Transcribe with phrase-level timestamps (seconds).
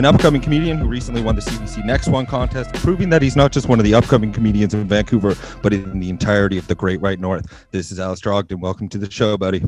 [0.00, 3.52] an upcoming comedian who recently won the CBC Next One contest, proving that he's not
[3.52, 7.02] just one of the upcoming comedians in Vancouver, but in the entirety of the Great
[7.02, 7.66] White North.
[7.70, 8.60] This is Alistair Ogden.
[8.60, 9.62] Welcome to the show, buddy.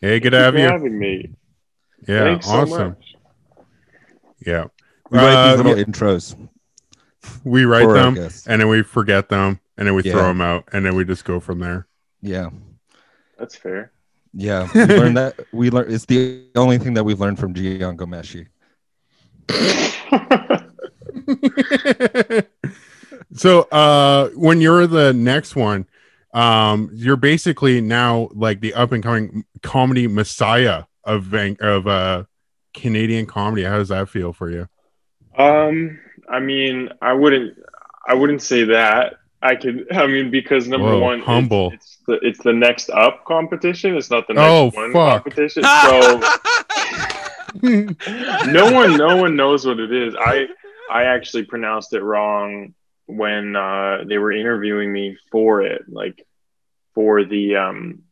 [0.00, 0.62] Hey, good to have you.
[0.62, 1.30] having me.
[2.08, 2.88] Yeah, Thanks awesome.
[2.88, 3.14] much.
[4.44, 4.64] Yeah,
[5.12, 6.48] We write Uh, these little yeah, intros.
[7.44, 8.16] we write for them
[8.48, 10.10] and then we forget them and then we Yeah.
[10.14, 11.86] throw them out and then we just go from there.
[12.20, 12.50] Yeah.
[13.38, 13.92] That's fair.
[14.34, 14.68] Yeah.
[14.74, 18.48] We learned that we learned it's the only thing that we've learned from Jian Ghomeshi.
[23.34, 25.86] So, uh, when you're the next one,
[26.34, 32.24] um, you're basically now like the up and coming comedy messiah of Van- of uh
[32.74, 33.64] Canadian comedy.
[33.64, 34.68] How does that feel for you?
[35.36, 35.98] um,
[36.28, 37.58] I mean, I wouldn't,
[38.06, 39.14] I wouldn't say that.
[39.42, 41.72] I could, I mean, because number Whoa, one, it's- humble.
[41.72, 43.96] It's, the it's the next up competition.
[43.96, 45.24] It's not the next Oh, one fuck.
[45.24, 45.62] competition.
[45.64, 46.20] So
[47.62, 50.14] no one, no one knows what it is.
[50.18, 50.46] I,
[50.90, 52.74] I actually pronounced it wrong
[53.06, 56.26] when uh, they were interviewing me for it, like
[56.94, 58.02] for the um,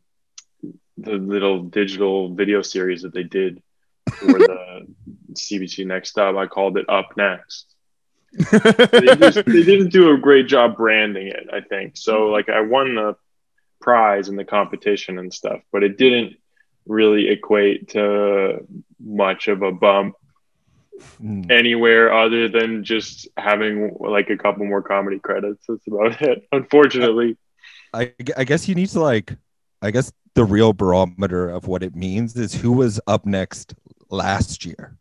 [0.97, 3.61] the little digital video series that they did
[4.13, 4.87] for the
[5.33, 6.35] CBC Next Up.
[6.35, 7.67] I called it Up Next.
[8.33, 11.97] They, just, they didn't do a great job branding it, I think.
[11.97, 13.15] So, like, I won the
[13.81, 16.37] prize in the competition and stuff, but it didn't
[16.85, 18.65] really equate to
[19.03, 20.15] much of a bump
[21.23, 21.49] Mm.
[21.49, 25.65] anywhere other than just having like a couple more comedy credits.
[25.67, 26.47] That's about it.
[26.51, 27.37] Unfortunately,
[27.91, 29.33] I, I guess you need to like
[29.81, 33.73] I guess the real barometer of what it means is who was up next
[34.11, 34.95] last year.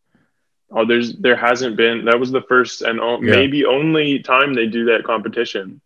[0.72, 2.06] oh, there's there hasn't been.
[2.06, 3.32] That was the first and o- Yeah.
[3.32, 5.82] maybe only time they do that competition.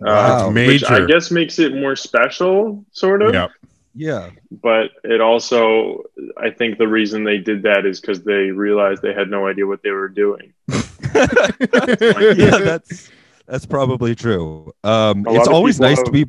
[0.00, 0.48] Wow.
[0.48, 3.34] Uh, That's which I guess makes it more special, sort of.
[3.34, 3.48] yeah.
[3.94, 4.30] Yeah.
[4.50, 6.02] But it also,
[6.36, 9.66] I think the reason they did that is because they realized they had no idea
[9.66, 10.52] what they were doing.
[11.14, 13.10] yeah, that's
[13.46, 14.72] that's probably true.
[14.82, 16.26] Um it's always nice have- to be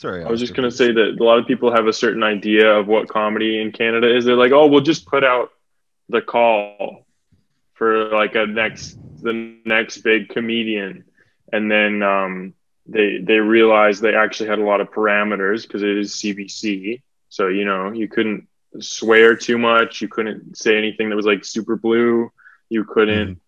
[0.00, 0.24] Sorry.
[0.24, 2.88] I was just gonna say that a lot of people have a certain idea of
[2.88, 4.24] what comedy in Canada is.
[4.24, 5.50] They're like, oh, we'll just put out
[6.08, 7.06] the call
[7.74, 11.04] for like a next the next big comedian,
[11.52, 12.54] and then um,
[12.86, 17.02] they they realized they actually had a lot of parameters because it is CBC.
[17.28, 18.48] So you know you couldn't
[18.80, 20.00] swear too much.
[20.00, 22.30] You couldn't say anything that was like super blue.
[22.68, 23.40] You couldn't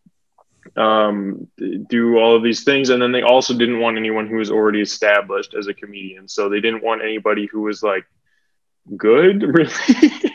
[0.77, 1.49] um,
[1.89, 2.91] do all of these things.
[2.91, 6.29] And then they also didn't want anyone who was already established as a comedian.
[6.29, 8.05] So they didn't want anybody who was like
[8.97, 9.73] good, really.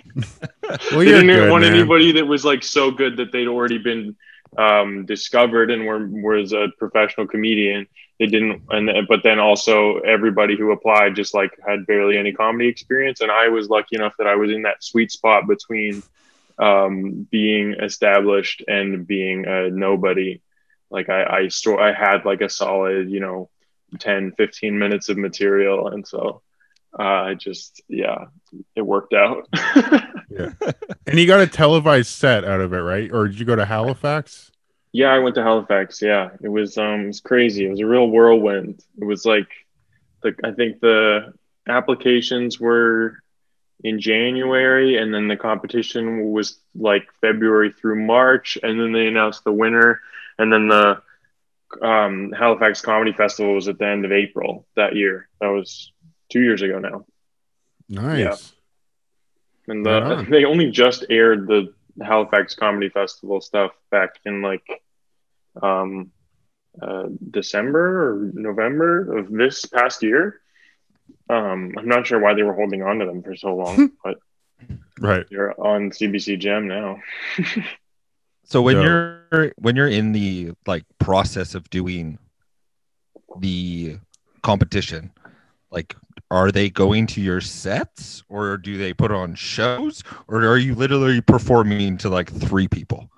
[0.91, 1.73] Well, they didn't good, want man.
[1.73, 4.15] anybody that was like so good that they'd already been
[4.57, 7.87] um, discovered and were was a professional comedian.
[8.21, 12.69] They didn't, and but then also everybody who applied just like had barely any comedy
[12.69, 13.19] experience.
[13.19, 16.03] And I was lucky enough that I was in that sweet spot between
[16.59, 20.39] um, being established and being a nobody.
[20.91, 23.49] Like I, I store, I had like a solid, you know,
[23.97, 25.87] 10, 15 minutes of material.
[25.87, 26.43] And so
[26.99, 28.25] uh, I just, yeah,
[28.75, 29.47] it worked out.
[30.29, 30.51] yeah
[31.07, 33.11] And you got a televised set out of it, right?
[33.11, 34.50] Or did you go to Halifax?
[34.93, 36.01] Yeah, I went to Halifax.
[36.01, 37.65] Yeah, it was, um, it was crazy.
[37.65, 38.83] It was a real whirlwind.
[38.99, 39.47] It was like,
[40.23, 41.33] the, I think the
[41.67, 43.17] applications were
[43.83, 49.43] in January, and then the competition was like February through March, and then they announced
[49.43, 50.01] the winner,
[50.37, 51.01] and then the
[51.81, 55.29] um, Halifax Comedy Festival was at the end of April that year.
[55.39, 55.91] That was
[56.29, 57.05] two years ago now,
[57.89, 58.53] Nice.
[59.67, 60.29] and the, on.
[60.29, 64.65] they only just aired the Halifax Comedy Festival stuff back in like
[65.61, 66.11] um,
[66.81, 70.39] uh, December or November of this past year.
[71.29, 74.17] Um, I'm not sure why they were holding on to them for so long, but
[74.99, 75.25] Right.
[75.31, 76.99] they're on CBC Gem now.
[78.43, 78.83] So when Yeah.
[78.83, 82.19] you're when you're in the like process of doing
[83.39, 83.97] the
[84.43, 85.11] competition,
[85.71, 85.95] like
[86.31, 90.73] are they going to your sets or do they put on shows or are you
[90.73, 93.11] literally performing to like three people?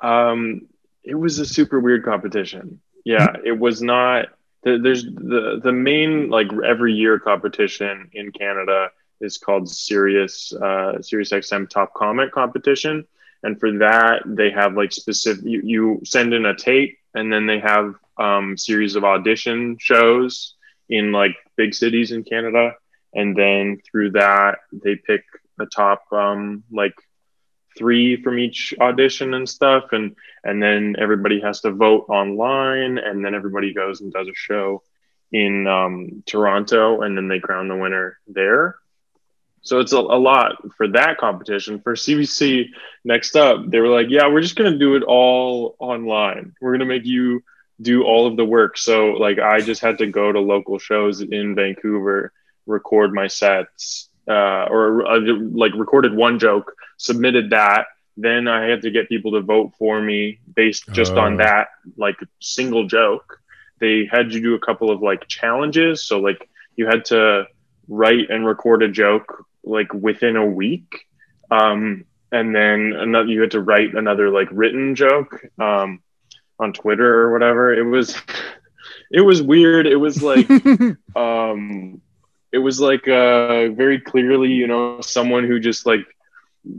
[0.00, 0.68] Um,
[1.02, 2.80] it was a super weird competition.
[3.04, 4.26] Yeah, it was not.
[4.62, 8.90] There's the the main like every year competition in Canada
[9.20, 13.06] is called Sirius uh, Sirius XM Top Comic Competition,
[13.44, 15.44] and for that they have like specific.
[15.44, 20.55] You, you send in a tape, and then they have um, series of audition shows
[20.88, 22.74] in like big cities in Canada,
[23.14, 25.24] and then through that they pick
[25.58, 26.94] the top um, like
[27.76, 29.92] three from each audition and stuff.
[29.92, 32.98] And and then everybody has to vote online.
[32.98, 34.82] And then everybody goes and does a show
[35.32, 37.02] in um, toronto.
[37.02, 38.76] And then they crown the winner there.
[39.62, 41.80] So it's a, a lot for that competition.
[41.80, 42.68] For CBC
[43.04, 46.54] next up, they were like, yeah, we're just going to do it all online.
[46.60, 47.42] We're going to make you
[47.80, 48.78] do all of the work.
[48.78, 52.32] So like I just had to go to local shows in Vancouver,
[52.66, 55.20] record my sets, uh, or uh,
[55.52, 57.86] like recorded one joke, submitted that.
[58.16, 61.36] Then I had to get people to vote for me based just on Oh.
[61.38, 63.40] that like single joke.
[63.78, 66.02] They had you do a couple of like challenges.
[66.02, 67.46] So like you had to
[67.88, 71.06] write and record a joke like within a week.
[71.50, 76.00] Um, and then another, you had to write another like written joke um,
[76.58, 77.74] on Twitter or whatever.
[77.74, 78.16] It was,
[79.10, 79.86] it was weird.
[79.86, 80.48] It was like,
[81.16, 82.00] um,
[82.52, 86.06] it was like uh, very clearly, you know, someone who just like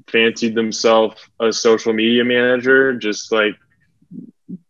[0.07, 3.56] fancied themselves a social media manager, just like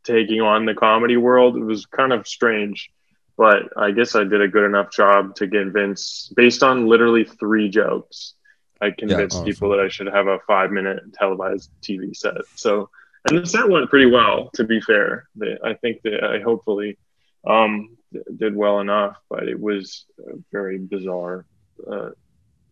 [0.04, 1.56] taking on the comedy world.
[1.58, 2.92] It was kind of strange,
[3.38, 7.70] but I guess I did a good enough job to convince, based on literally three
[7.70, 8.34] jokes,
[8.82, 9.46] I convinced awesome.
[9.46, 12.34] people that I should have a five minute televised TV set.
[12.56, 12.90] So,
[13.28, 15.28] and the set went pretty well, to be fair.
[15.64, 16.98] I think that I hopefully
[17.46, 17.98] um,
[18.38, 21.46] did well enough, but it was a very bizarre
[21.90, 22.10] uh,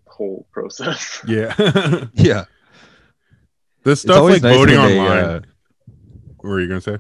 [0.07, 1.21] whole process.
[1.27, 1.53] yeah.
[2.13, 2.45] Yeah.
[3.83, 5.17] this stuff always like nice voting when they, online.
[5.17, 5.41] uh,
[6.37, 6.97] what were you gonna say?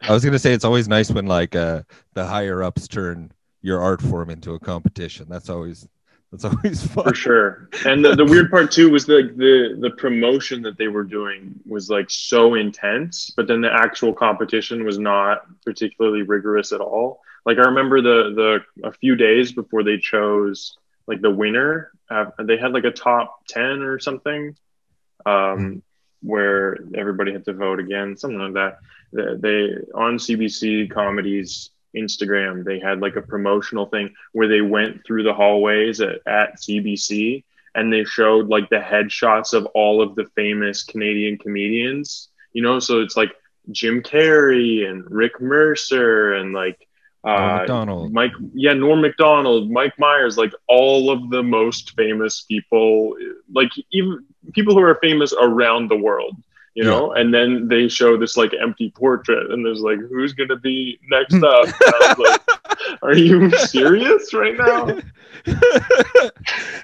[0.00, 1.82] I was gonna say it's always nice when like uh,
[2.14, 3.32] the higher ups turn
[3.62, 5.26] your art form into a competition.
[5.28, 5.88] That's always
[6.34, 7.04] that's always fun.
[7.04, 7.68] for sure.
[7.86, 11.54] And the, the weird part too was the, the the promotion that they were doing
[11.66, 17.20] was like so intense, but then the actual competition was not particularly rigorous at all.
[17.46, 20.76] Like I remember the the a few days before they chose
[21.06, 24.56] like the winner, uh, they had like a top ten or something,
[25.26, 25.82] um,
[26.22, 28.78] where everybody had to vote again, something like that.
[29.12, 35.04] They, they on CBC comedies Instagram, they had like a promotional thing where they went
[35.04, 37.44] through the hallways at, at CBC
[37.74, 42.78] and they showed like the headshots of all of the famous Canadian comedians, you know,
[42.78, 43.32] so it's like
[43.70, 46.86] Jim Carrey and Rick Mercer and like
[47.24, 48.12] uh, Macdonald.
[48.12, 53.16] Mike, yeah, Norm Macdonald, Mike Myers, like all of the most famous people,
[53.52, 56.36] like even people who are famous around the world,
[56.74, 57.12] you know.
[57.12, 61.42] And then they show this like empty portrait, and there's like, who's gonna be next
[61.42, 61.68] up?
[62.18, 62.40] Like,
[63.02, 64.98] are you serious right now?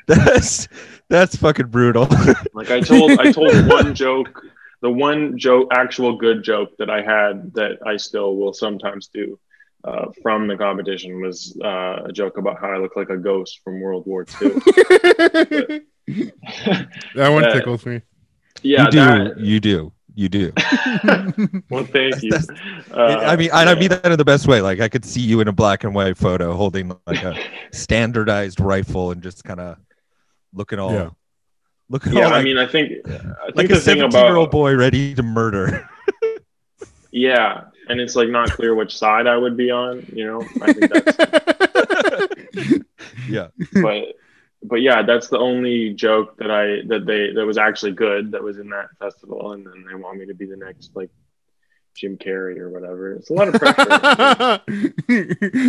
[0.06, 0.68] that's
[1.08, 2.08] that's fucking brutal.
[2.52, 4.44] Like I told, I told one joke,
[4.82, 9.38] the one joke, actual good joke that I had that I still will sometimes do.
[9.82, 13.60] Uh, from the competition was uh, a joke about how I look like a ghost
[13.64, 14.50] from World War II.
[17.14, 18.02] that one tickles me.
[18.62, 18.98] Yeah, you do.
[18.98, 19.92] that- You do.
[20.14, 20.52] You do.
[21.70, 22.32] well, thank you.
[22.92, 24.00] Uh, I mean, and I mean yeah.
[24.00, 24.60] that in the best way.
[24.60, 27.38] Like I could see you in a black and white photo holding like a
[27.72, 29.78] standardized rifle and just kind of
[30.52, 31.10] looking all, Yeah.
[31.88, 34.48] looking yeah, all I like, mean, I think I like think a the thing seventeen-year-old
[34.48, 35.88] about boy ready to murder.
[37.12, 40.04] yeah, and it's like not clear which side I would be on.
[40.12, 42.78] You know, I think that's
[43.28, 43.48] yeah.
[43.80, 44.16] but
[44.62, 48.42] but yeah, that's the only joke that I that they that was actually good that
[48.42, 51.10] was in that festival, and then they want me to be the next like
[51.96, 53.14] Jim Carrey or whatever.
[53.14, 54.60] It's a lot of pressure.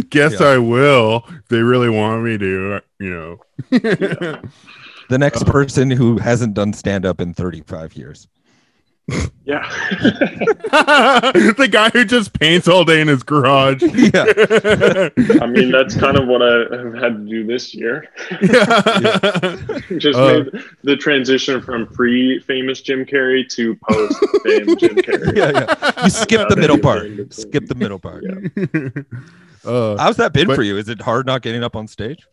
[0.09, 0.47] Guess Yeah.
[0.47, 1.25] I will.
[1.49, 4.41] They really want me to, you know.
[5.11, 8.29] The next uh, person who hasn't done stand up in 35 years.
[9.45, 9.67] Yeah,
[11.57, 13.81] the guy who just paints all day in his garage.
[13.83, 14.25] Yeah.
[15.41, 18.07] I mean that's kind of what I have had to do this year.
[18.41, 19.57] Yeah.
[19.97, 25.35] Just Uh, made the transition from pre-famous Jim Carrey to post famous Jim Carrey.
[25.35, 26.03] Yeah, yeah.
[26.03, 27.03] You skip the middle part.
[27.03, 28.23] they- they- Skip the middle part.
[28.23, 29.69] Yeah.
[29.69, 30.77] uh, How's that been But- for you?
[30.77, 32.25] Is it hard not getting up on stage?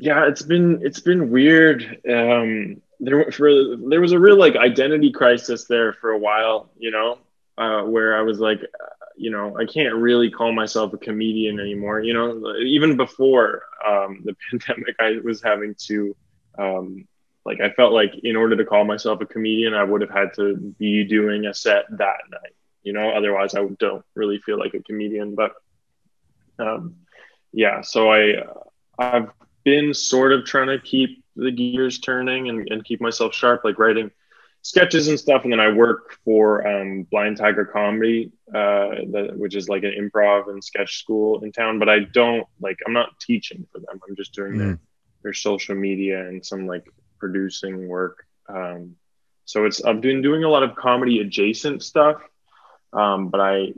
[0.00, 3.50] yeah it's been it's been weird um there for
[3.88, 7.18] there was a real like identity crisis there for a while you know
[7.56, 11.60] uh where i was like uh, you know i can't really call myself a comedian
[11.60, 16.14] anymore you know even before um the pandemic i was having to
[16.58, 17.06] um
[17.44, 20.34] like i felt like in order to call myself a comedian i would have had
[20.34, 24.74] to be doing a set that night you know otherwise i don't really feel like
[24.74, 25.52] a comedian but
[26.58, 26.96] um
[27.52, 28.34] yeah so i
[28.98, 29.30] i've
[29.64, 33.78] been sort of trying to keep the gears turning and, and keep myself sharp, like
[33.78, 34.10] writing
[34.62, 35.44] sketches and stuff.
[35.44, 39.94] And then I work for um, Blind Tiger Comedy, uh, that, which is like an
[39.98, 41.78] improv and sketch school in town.
[41.78, 44.00] But I don't like, I'm not teaching for them.
[44.06, 44.78] I'm just doing their,
[45.22, 46.84] their social media and some like
[47.18, 48.26] producing work.
[48.48, 48.96] Um,
[49.44, 52.20] so it's, I've been doing a lot of comedy adjacent stuff.
[52.92, 53.74] Um, but I,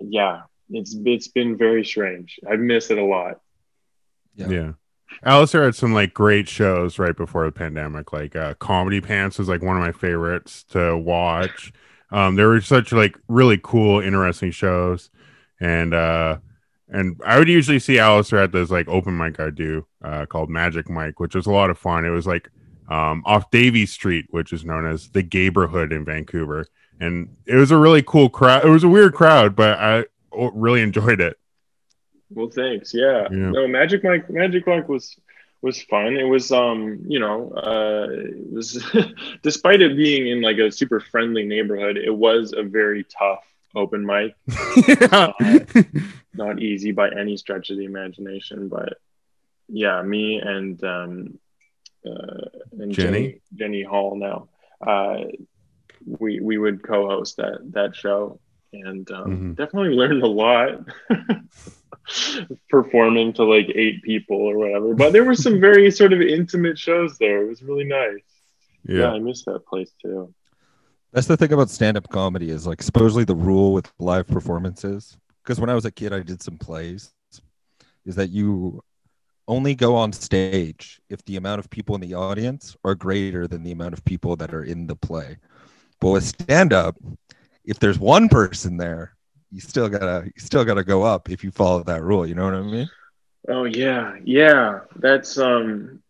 [0.00, 2.40] yeah, it's, it's been very strange.
[2.48, 3.40] I've missed it a lot.
[4.34, 4.48] Yeah.
[4.48, 4.72] yeah.
[5.24, 8.12] Alistair had some like great shows right before the pandemic.
[8.12, 11.72] Like uh, Comedy Pants was like one of my favorites to watch.
[12.10, 15.10] Um, there were such like really cool, interesting shows,
[15.60, 16.38] and uh,
[16.88, 20.48] and I would usually see Alistair at this like open mic I do uh, called
[20.48, 22.04] Magic Mike, which was a lot of fun.
[22.04, 22.48] It was like
[22.88, 26.66] um, off Davie Street, which is known as the Gayborhood in Vancouver,
[27.00, 28.64] and it was a really cool crowd.
[28.64, 31.38] It was a weird crowd, but I really enjoyed it.
[32.30, 32.92] Well, thanks.
[32.94, 33.28] Yeah.
[33.30, 33.50] Yeah.
[33.50, 34.28] No, Magic Mike.
[34.30, 35.16] Magic Mike was
[35.62, 36.16] was fun.
[36.16, 38.84] It was, um, you know, uh, it was
[39.42, 44.04] despite it being in like a super friendly neighborhood, it was a very tough open
[44.04, 44.34] mic.
[44.86, 45.32] yeah.
[46.34, 48.98] Not easy by any stretch of the imagination, but
[49.68, 51.38] yeah, me and um,
[52.04, 53.22] uh, and Jenny?
[53.22, 54.48] Jenny Jenny Hall now.
[54.86, 55.24] Uh,
[56.06, 58.38] we we would co-host that that show
[58.72, 59.56] and um, Mhm.
[59.56, 60.86] definitely learned a lot
[62.70, 66.78] performing to like eight people or whatever but there were some very sort of intimate
[66.78, 68.22] shows there it was really nice
[68.86, 69.12] yeah, yeah.
[69.12, 70.32] i miss that place too
[71.12, 75.16] That's the thing about stand-up comedy is like supposedly the rule with live performances.
[75.42, 77.10] Because when I was a kid, I did some plays.
[78.04, 78.82] Is that you
[79.48, 83.62] only go on stage if the amount of people in the audience are greater than
[83.62, 85.38] the amount of people that are in the play.
[86.00, 86.96] But with stand-up,
[87.64, 89.15] if there's one person there,
[89.52, 92.26] you still gotta you still gotta go up if you follow that rule.
[92.26, 92.90] You know what I mean?
[93.48, 96.02] oh yeah yeah that's um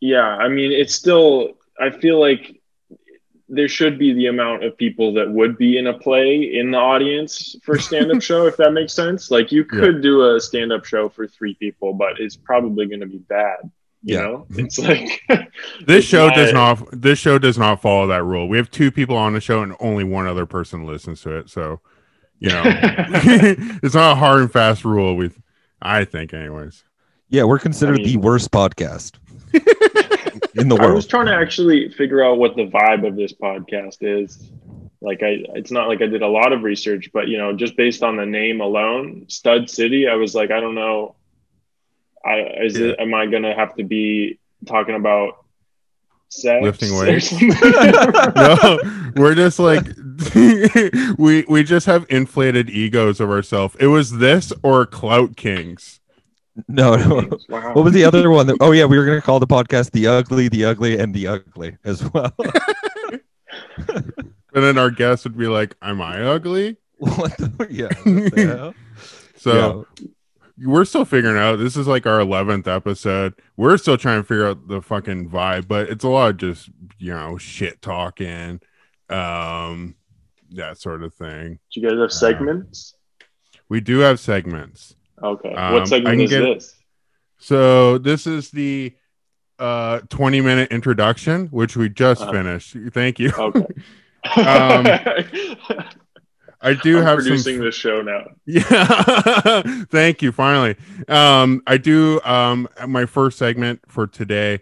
[0.00, 2.58] yeah i mean it's still i feel like
[3.50, 6.78] there should be the amount of people that would be in a play in the
[6.78, 9.80] audience for a stand-up show if that makes sense like you Yeah.
[9.80, 13.58] could do a stand-up show for three people but it's probably going to be bad
[14.02, 14.22] you Yeah.
[14.22, 15.48] know it's like This
[15.88, 17.02] It's show does not- not.
[17.02, 18.48] This show does not follow that rule.
[18.48, 21.50] We have two people on the show, and only one other person listens to it.
[21.50, 21.80] So,
[22.40, 25.14] you know, it's not a hard and fast rule.
[25.14, 25.40] With,
[25.80, 26.82] I think, anyways.
[27.28, 29.12] Yeah, we're considered I the worst podcast
[30.56, 30.90] in the world.
[30.90, 34.50] I was trying to actually figure out what the vibe of this podcast is.
[35.00, 37.76] Like I it's not like I did a lot of research, but you know, just
[37.76, 41.14] based on the name alone, Stud City, I was like, I don't know.
[42.24, 45.44] I is it am I gonna have to be talking about
[46.28, 47.32] sex Lifting weights?
[47.32, 48.78] no,
[49.16, 49.86] we're just like
[51.18, 53.76] we we just have inflated egos of ourselves.
[53.80, 56.00] It was this or Clout Kings.
[56.68, 57.38] No, no.
[57.48, 57.74] wow.
[57.74, 58.46] What was the other one?
[58.46, 61.28] That, oh yeah, we were gonna call the podcast "The Ugly, the Ugly, and the
[61.28, 62.34] Ugly" as well.
[64.54, 67.88] And then our guest would be like, "Am I ugly?" what the, yeah.
[68.04, 68.74] what the hell?
[69.36, 69.86] So
[70.58, 71.56] we're still figuring out.
[71.56, 73.34] This is like our eleventh episode.
[73.56, 76.68] We're still trying to figure out the fucking vibe, but it's a lot of just
[76.98, 78.60] you know shit talking,
[79.08, 79.94] um,
[80.52, 81.58] that sort of thing.
[81.72, 82.94] Do you guys have segments?
[83.68, 84.96] We do have segments.
[85.22, 85.54] Okay.
[85.54, 86.74] um, what segment is get- this?
[87.38, 88.94] So this is the
[89.58, 92.32] uh 20 minute introduction, which we just Uh.
[92.32, 92.76] finished.
[92.92, 93.30] Thank you.
[93.36, 93.66] Okay.
[94.36, 94.84] Um,
[96.60, 98.24] I do I'm have producing some this show now.
[98.44, 99.62] Yeah.
[99.90, 100.30] Thank you.
[100.30, 100.76] Finally.
[101.08, 104.60] Um, I do um my first segment for today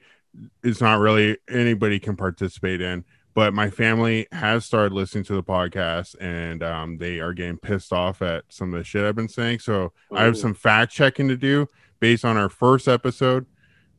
[0.63, 3.05] is not really anybody can participate in,
[3.39, 7.93] but my family has started listening to the podcast and um they are getting pissed
[7.93, 9.61] off at some of the shit I've been saying.
[9.61, 11.69] So I have some fact checking to do
[12.01, 13.47] based on our first episode.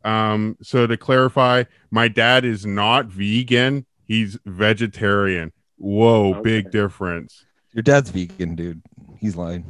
[0.04, 5.52] Um, so to clarify, my dad is not vegan, he's vegetarian.
[5.78, 6.42] Whoa, Okay.
[6.42, 7.46] big difference.
[7.74, 8.82] Your dad's vegan, dude.
[9.22, 9.64] He's lying,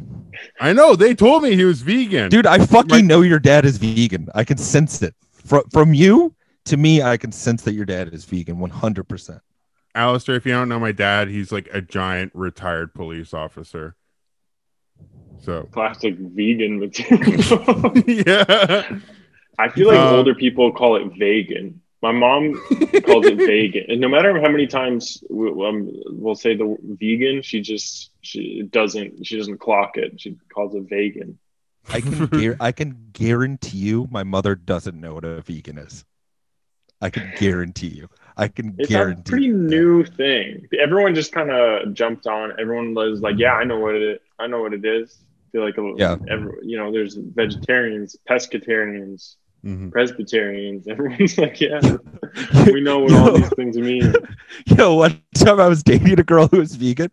[0.59, 2.29] I know they told me he was vegan.
[2.29, 2.45] dude.
[2.47, 4.29] I fucking My- know your dad is vegan.
[4.33, 5.13] I can sense it
[5.45, 6.33] from from you
[6.65, 7.01] to me.
[7.03, 9.41] I can sense that your dad is vegan, one hundred percent.
[9.95, 13.95] Alistair, if you don't know my dad, he's like a giant retired police officer.
[15.41, 17.93] So Classic vegan material.
[18.07, 18.99] yeah.
[19.57, 21.81] I feel like Uh, older people call it vegan.
[22.01, 22.53] My mom
[23.05, 27.41] calls it vegan, and no matter how many times we, um, we'll say the vegan,
[27.41, 30.19] she just she doesn't she doesn't clock it.
[30.21, 31.37] She calls it vegan.
[31.89, 36.05] I can guar- I can guarantee you, my mother doesn't know what a vegan is.
[37.01, 38.07] I can guarantee you.
[38.39, 39.57] I can It's a pretty that.
[39.57, 40.67] new thing.
[40.79, 42.53] Everyone just kind of jumped on.
[42.59, 44.21] Everyone was like, "Yeah, I know what it.
[44.39, 46.15] I know what it is." I feel like a, Yeah.
[46.29, 49.91] every, you know, there's vegetarians, pescatarians, Mhm.
[49.91, 50.87] Presbyterians.
[50.93, 51.81] Everyone's like, "Yeah,
[52.67, 54.13] we know what all these things mean."
[54.67, 57.09] You know, one time I was dating a girl who was vegan,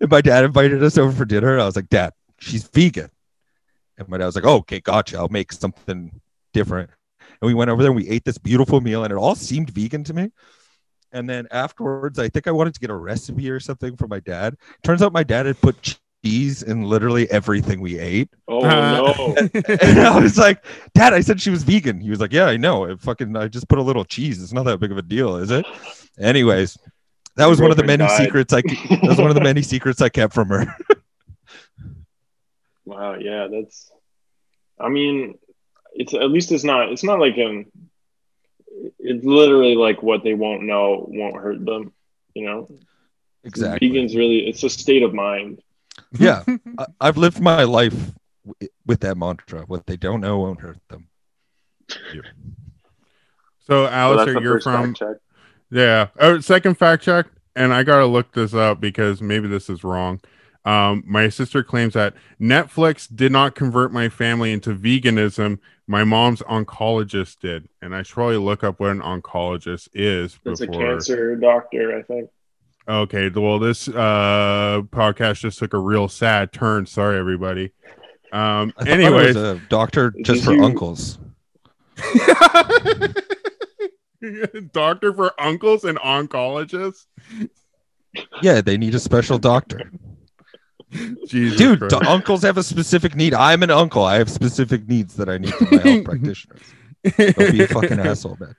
[0.00, 1.52] and my dad invited us over for dinner.
[1.54, 3.10] And I was like, Dad, she's vegan.
[3.96, 5.16] And my dad was like, oh, okay, gotcha.
[5.16, 6.20] I'll make something
[6.52, 6.90] different.
[7.40, 9.70] And we went over there and we ate this beautiful meal, and it all seemed
[9.70, 10.30] vegan to me.
[11.12, 14.20] And then afterwards, I think I wanted to get a recipe or something for my
[14.20, 14.56] dad.
[14.82, 18.28] Turns out my dad had put cheese in literally everything we ate.
[18.48, 19.34] Oh Uh, no.
[19.80, 22.00] And I was like, Dad, I said she was vegan.
[22.00, 22.84] He was like, Yeah, I know.
[22.84, 24.42] It fucking I just put a little cheese.
[24.42, 25.64] It's not that big of a deal, is it?
[26.20, 26.76] Anyways,
[27.36, 28.16] that was one of the many died.
[28.24, 30.66] secrets I that was one of the many secrets I kept from her.
[32.84, 33.90] Wow, yeah, that's
[34.80, 35.38] I mean,
[35.92, 37.66] it's at least it's not it's not like um
[38.98, 41.92] it's literally like what they won't know won't hurt them,
[42.34, 42.68] you know.
[43.44, 43.90] exactly.
[43.90, 45.60] Vegans really it's a state of mind.
[46.18, 46.44] Yeah.
[46.78, 48.12] I, I've lived my life
[48.46, 49.62] w- with that mantra.
[49.62, 51.08] What they don't know won't hurt them.
[51.88, 51.96] So,
[53.66, 55.16] So that's Alistair, the you're from check.
[55.70, 56.08] Yeah.
[56.18, 60.20] Oh, second fact check, and I gotta look this up because maybe this is wrong.
[60.68, 65.60] Um, my sister claims that Netflix did not convert my family into veganism.
[65.86, 70.60] My mom's oncologist did, and I should probably look up what an oncologist is That's
[70.60, 72.28] a cancer doctor, I think.
[72.86, 73.30] Okay.
[73.30, 76.84] Well, this uh podcast just took a real sad turn.
[76.84, 77.72] Sorry, everybody.
[78.30, 78.74] Um.
[78.76, 81.18] I thought Anyways, a doctor just for you- uncles.
[84.72, 87.06] doctor for uncles and oncologists.
[88.42, 89.90] Yeah, they need a special doctor.
[91.26, 92.00] Jesus Dude, Christ.
[92.00, 93.34] do- uncles have a specific need.
[93.34, 94.04] I'm an uncle.
[94.04, 96.60] I have specific needs that I need from my health practitioners.
[97.16, 98.56] Don't be a fucking asshole, man.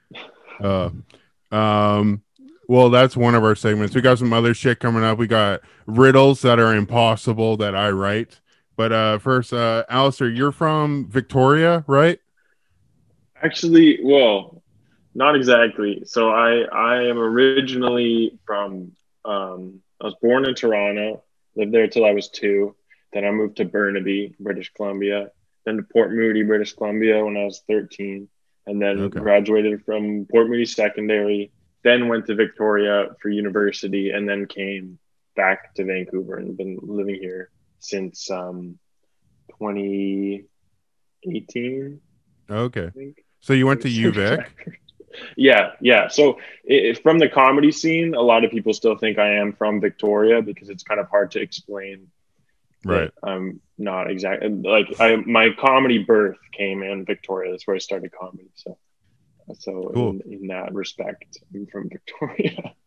[0.62, 2.21] Uh, um,
[2.67, 3.95] well, that's one of our segments.
[3.95, 5.17] We got some other shit coming up.
[5.17, 8.39] We got riddles that are impossible that I write.
[8.75, 12.19] But uh, first, uh, Alistair, you're from Victoria, right?
[13.41, 14.62] Actually, well,
[15.15, 16.03] not exactly.
[16.05, 18.91] So I I am originally from
[19.25, 21.24] um I was born in Toronto,
[21.55, 22.75] lived there till I was two.
[23.13, 25.31] Then I moved to Burnaby, British Columbia,
[25.65, 28.29] then to Port Moody, British Columbia when I was 13,
[28.67, 29.19] and then Okay.
[29.19, 31.51] graduated from Port Moody Secondary,
[31.83, 34.99] then went to Victoria for university and then came
[35.35, 38.77] back to Vancouver and been living here since um
[39.59, 42.01] 2018,
[42.51, 42.91] Okay.
[43.39, 44.45] So you went to UVic.
[45.36, 46.08] Yeah, yeah.
[46.08, 49.82] So i from the comedy scene, a lot of people still think I am from
[49.82, 52.08] Victoria because it's kind of hard to explain.
[52.86, 53.12] Right.
[53.24, 55.17] I'm not exactly like I.
[55.17, 57.52] My comedy birth came in Victoria.
[57.52, 58.50] That's where I started comedy.
[58.56, 58.78] So,
[59.58, 60.12] so Cool.
[60.12, 62.74] in, in that respect, I'm from Victoria.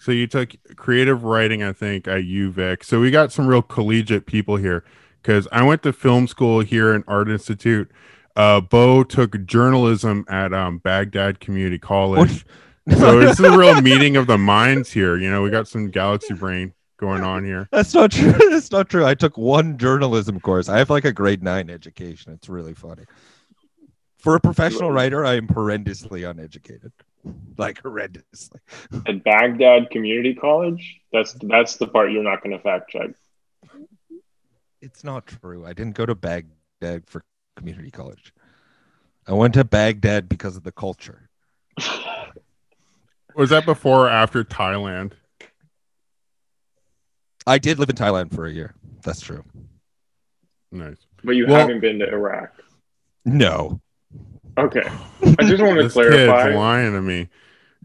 [0.00, 2.84] So you took creative writing, I think, at UVic.
[2.84, 4.84] So we got some real collegiate people here
[5.20, 7.90] because I went to film school here in Art Institute.
[8.38, 12.46] Uh, Bo took journalism at um, Baghdad Community College.
[12.96, 15.16] so it's a real meeting of the minds here.
[15.16, 17.68] You know, we got some galaxy brain going on here.
[17.72, 18.30] That's not true.
[18.50, 19.04] That's not true.
[19.04, 20.68] I took one journalism course.
[20.68, 22.32] I have like a grade nine education.
[22.32, 23.06] It's really funny.
[24.18, 26.92] For a professional writer, I am horrendously uneducated.
[27.58, 28.60] Like horrendously.
[29.06, 33.10] At Baghdad Community College, that's that's the part you're not going to fact check.
[34.80, 35.66] It's not true.
[35.66, 37.22] I didn't go to Baghdad for
[37.58, 38.32] community college.
[39.26, 41.28] I went to Baghdad because of the culture.
[43.36, 45.12] Was that before or after Thailand?
[47.46, 48.74] I did live in Thailand for a year.
[49.02, 49.44] That's true.
[50.72, 50.96] Nice.
[51.24, 52.52] But you Well- haven't been to Iraq.
[53.24, 53.80] No,
[54.56, 54.82] Okay,
[55.38, 56.46] I just want to This clarify.
[56.46, 57.28] kid's lying to me.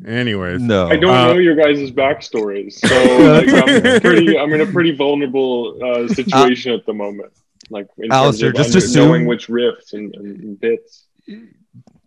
[0.07, 0.87] Anyways, no.
[0.87, 3.47] I don't Uh, know your guys' backstories, so like,
[3.93, 4.35] I'm pretty.
[4.39, 7.31] I'm in a pretty vulnerable uh, situation at the moment.
[7.69, 11.05] Like, in Alistair, terms of just under- assume- knowing which riffs and, and bits.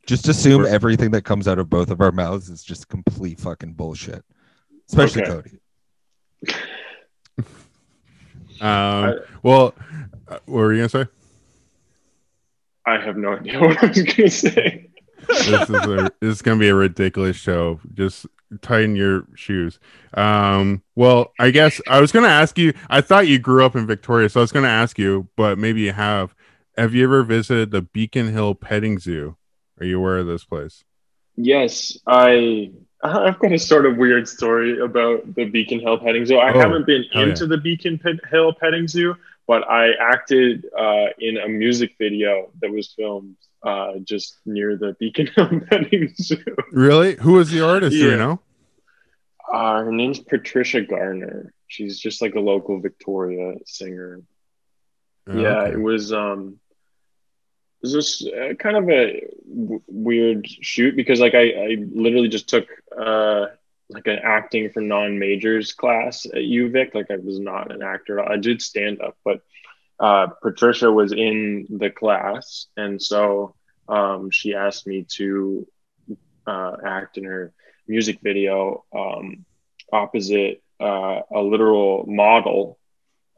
[0.06, 3.40] Just assume We're- everything that comes out of both of our mouths is just complete
[3.40, 4.24] fucking bullshit.
[4.88, 5.32] Especially Okay.
[5.32, 5.58] Cody.
[8.60, 9.74] um, well,
[10.28, 11.06] uh, what were you gonna say?
[12.86, 14.88] I have no idea what I was going to say.
[15.26, 17.80] this is a, this is gonna be a ridiculous show.
[17.94, 18.26] Just
[18.62, 19.78] tighten your shoes.
[20.14, 22.72] Um, well, I guess I was gonna ask you.
[22.90, 25.80] I thought you grew up in Victoria, so I was gonna ask you, but maybe
[25.82, 26.34] you have.
[26.76, 29.36] Have you ever visited the Beacon Hill Petting Zoo?
[29.80, 30.84] Are you aware of this place?
[31.36, 32.70] Yes, I.
[33.02, 36.38] I've got a sort of weird story about the Beacon Hill petting zoo.
[36.38, 39.14] I Oh, haven't been into the Beacon Pet- Hill petting zoo,
[39.46, 44.96] but I acted uh, in a music video that was filmed uh, just near the
[45.00, 46.42] Beacon Hill petting zoo.
[46.70, 47.16] Really?
[47.16, 47.92] Who was the artist?
[47.92, 48.40] Do you know?
[49.52, 51.52] Uh, her name's Patricia Garner.
[51.66, 54.22] She's just like a local Victoria singer.
[55.28, 55.72] Oh, yeah, okay.
[55.72, 56.60] it was um,
[57.82, 62.28] it was just uh, kind of a w- weird shoot because like I, I literally
[62.28, 63.46] just took uh
[63.88, 66.94] like an acting for non-majors class at UVic.
[66.94, 68.20] Like I was not an actor.
[68.20, 69.42] I did stand up, but
[69.98, 73.55] uh, Patricia was in the class, and so
[73.88, 75.66] um, she asked me to
[76.46, 77.52] uh, act in her
[77.86, 79.44] music video um,
[79.92, 82.78] opposite uh, a literal model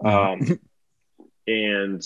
[0.05, 0.59] Um,
[1.47, 2.03] and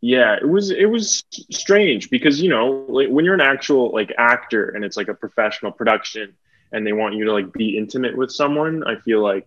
[0.00, 4.12] yeah, it was it was strange because you know like, when you're an actual like
[4.18, 6.34] actor and it's like a professional production
[6.72, 9.46] and they want you to like be intimate with someone, I feel like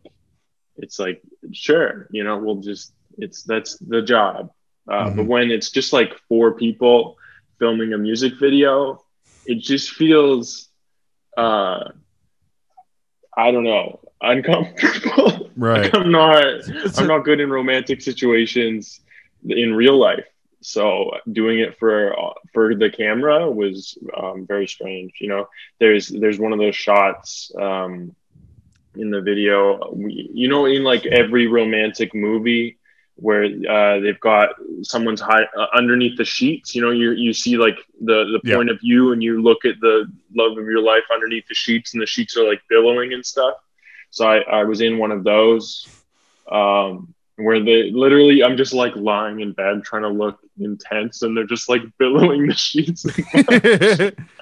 [0.77, 1.21] it's like
[1.51, 4.51] sure, you know, we'll just it's that's the job.
[4.89, 5.15] Uh, Mhm.
[5.15, 7.17] But when it's just like four people
[7.59, 9.03] filming a music video,
[9.45, 10.69] it just feels
[11.37, 11.91] uh,
[13.35, 15.45] I don't know uncomfortable.
[15.59, 15.89] Right.
[15.91, 16.45] I'm not
[16.99, 19.01] I'm not good in romantic situations
[19.43, 20.27] in real life.
[20.61, 22.15] So doing it for
[22.53, 25.13] for the camera was um, very strange.
[25.19, 28.15] You know, there's there's one of those shots um,
[28.95, 29.91] in the video.
[29.93, 32.77] We, you know, in like every romantic movie
[33.17, 34.49] where uh, they've got
[34.83, 36.73] someone's high, uh, underneath the sheets.
[36.75, 38.55] You know, you you see like the the Yeah.
[38.55, 41.93] point of view, and you look at the love of your life underneath the sheets,
[41.93, 43.55] and the sheets are like billowing and stuff.
[44.11, 45.89] So I, I was in one of those
[46.51, 51.35] um, where they literally, I'm just like lying in bed trying to look intense, and
[51.35, 53.05] they're just like billowing the sheets.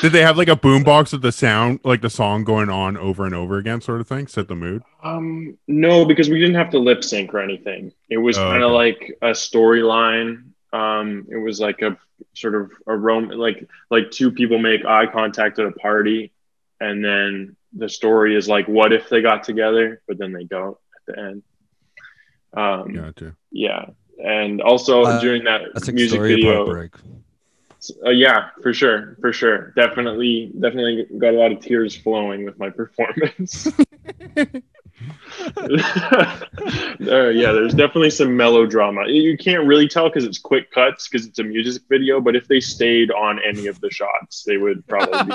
[0.00, 3.24] Did they have like a boombox with the sound, like the song going on over
[3.24, 4.26] and over again, sort of thing?
[4.26, 4.82] Set the mood.
[5.02, 7.92] um, no, because we didn't have to lip sync or anything.
[8.08, 8.74] It was Oh, kind of okay.
[8.76, 10.44] like a storyline.
[10.72, 11.96] Um, it was like a
[12.34, 16.32] sort of a rom like like two people make eye contact at a party,
[16.80, 20.76] and then the story is like, what if they got together, but then they don't
[21.08, 21.42] at the end.
[22.52, 23.36] Um, Gotcha.
[23.52, 23.86] yeah
[24.22, 26.92] and also Uh, during that That's a music story video heartbreak.
[28.04, 32.58] Uh, yeah for sure for sure definitely definitely got a lot of tears flowing with
[32.58, 33.66] my performance
[34.36, 34.44] uh,
[37.00, 41.38] yeah there's definitely some melodrama you can't really tell because it's quick cuts because it's
[41.38, 45.24] a music video but if they stayed on any of the shots they would probably
[45.24, 45.32] be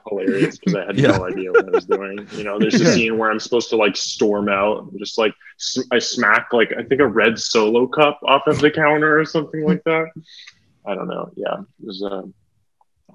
[0.08, 1.08] hilarious because I had Yeah.
[1.08, 2.26] no idea what I was doing.
[2.32, 5.34] You know, there's a scene where I'm supposed to like storm out, and just like
[5.92, 9.64] I smack like I think a red solo cup off of the counter or something
[9.64, 10.06] like that.
[10.88, 11.30] I don't know.
[11.36, 12.24] Yeah, it was a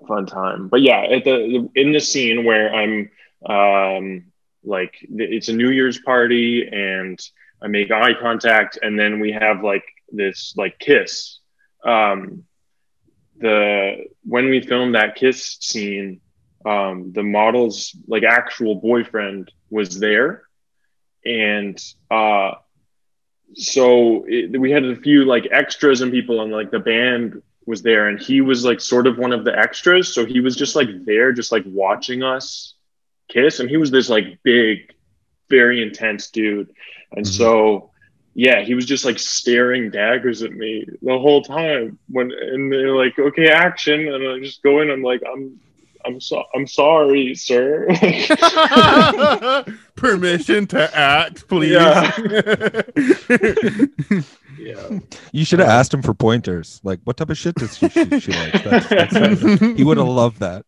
[0.08, 0.70] fun time.
[0.70, 3.10] But yeah, at the, in the scene where I'm
[3.46, 4.26] um
[4.64, 7.20] like it's a New Year's party and
[7.62, 11.40] I make eye contact, and then we have like this like kiss.
[11.84, 12.44] Um,
[13.38, 16.22] the when we filmed that kiss scene
[16.66, 20.44] um, the model's like actual boyfriend was there
[21.26, 21.82] and
[22.12, 22.52] uh,
[23.56, 27.82] so it, we had a few like extras and people and like the band was
[27.82, 30.76] there and he was like sort of one of the extras so he was just
[30.76, 32.76] like there just like watching us
[33.30, 34.94] kiss and he was this like big
[35.50, 36.70] very intense dude
[37.14, 37.30] and Mhm.
[37.38, 37.92] so
[38.34, 42.96] yeah he was just like staring daggers at me the whole time when and they're
[42.96, 45.60] like okay action and i just go in i'm like i'm
[46.06, 47.88] i'm so i'm sorry sir
[49.96, 51.72] Permission to act, please.
[51.72, 52.12] yeah
[55.32, 56.80] You should have asked him for pointers.
[56.84, 58.64] Like, what type of shit does she, she, she like?
[58.64, 59.42] That's, that's
[59.78, 60.66] he would have loved that.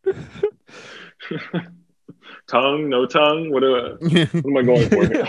[2.48, 5.26] tongue no tongue what, uh, what am i going for here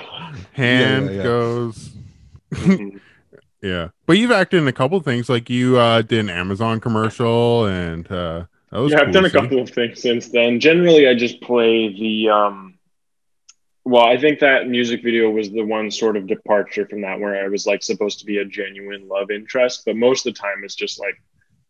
[0.52, 1.22] Hand Yeah, yeah, yeah.
[1.22, 1.90] goes.
[2.52, 3.00] Mhm.
[3.62, 5.28] Yeah, but you've acted in a couple things.
[5.28, 8.46] Like you uh, did an Amazon commercial, and uh, that was
[8.84, 10.60] yeah, cool I've done a couple of things since then.
[10.60, 12.30] Generally, I just play the.
[12.30, 12.78] Um,
[13.84, 17.42] well, I think that music video was the one sort of departure from that, where
[17.42, 20.64] I was like supposed to be a genuine love interest, but most of the time
[20.64, 21.14] it's just like,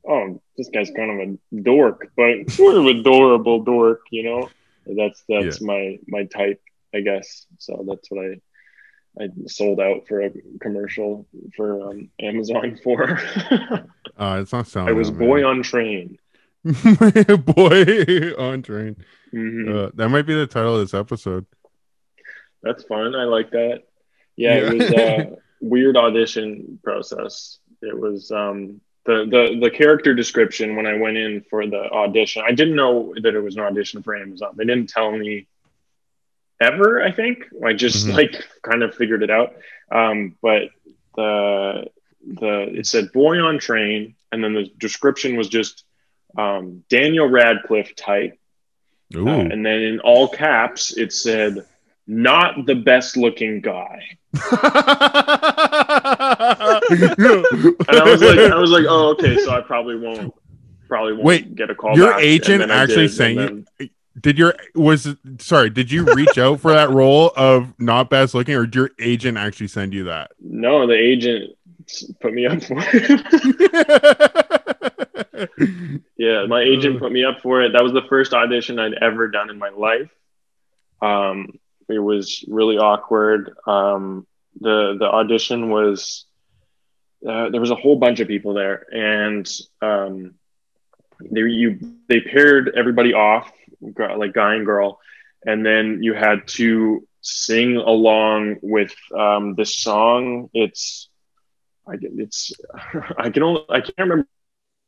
[0.09, 4.49] oh, this guy's kind of a dork, but sort of adorable dork, you know.
[4.87, 6.63] That's that's my my type,
[6.95, 7.47] I guess.
[7.59, 8.41] So that's what I
[9.21, 13.19] I sold out for a commercial for um, Amazon for.
[14.19, 14.89] Uh, it's not selling.
[14.89, 15.45] I was boy man.
[15.45, 16.19] on train.
[17.45, 18.97] boy on train.
[19.33, 19.87] Mhm.
[19.87, 21.47] Uh, that might be the title of this episode.
[22.63, 23.15] That's fun.
[23.15, 23.83] I like that.
[24.37, 27.59] Yeah, it was a weird audition process.
[27.83, 32.43] It was um, the the the character description when I went in for the audition.
[32.47, 34.55] I didn't know that it was an audition for Amazon.
[34.57, 35.47] They didn't tell me
[36.61, 37.03] ever.
[37.03, 38.15] I think I just Mhm.
[38.15, 39.55] like kind of figured it out.
[39.91, 40.71] Um, but
[41.17, 41.87] the
[42.27, 45.85] the it said boy on train, and then the description was just
[46.37, 48.39] um, Daniel Radcliffe type.
[49.15, 51.65] Uh, and then in all caps, it said,
[52.07, 54.03] not the best looking guy.
[57.89, 60.35] And I was like, I was like, oh, okay, so I probably won't,
[60.89, 61.97] probably won't Wait, get a call.
[61.97, 62.23] your back.
[62.23, 63.89] Agent actually did, saying and you-
[64.21, 65.69] did your was sorry?
[65.71, 69.37] Did you reach out for that role of not best looking, or did your agent
[69.37, 70.31] actually send you that?
[70.41, 71.53] no, the agent
[72.21, 74.53] put me up for it.
[76.17, 77.73] yeah, my agent put me up for it.
[77.73, 80.11] That was the first audition I'd ever done in my life.
[81.03, 83.55] Um, it was really awkward.
[83.67, 84.27] Um,
[84.61, 86.25] the the audition was
[87.27, 89.49] uh, there was a whole bunch of people there, and
[89.83, 90.35] um,
[91.21, 93.51] they you they paired everybody off
[94.17, 95.01] like guy and girl,
[95.45, 100.51] and then you had to sing along with um, this song.
[100.55, 101.09] It's
[101.87, 102.53] I it's
[103.19, 104.27] I can only I can't remember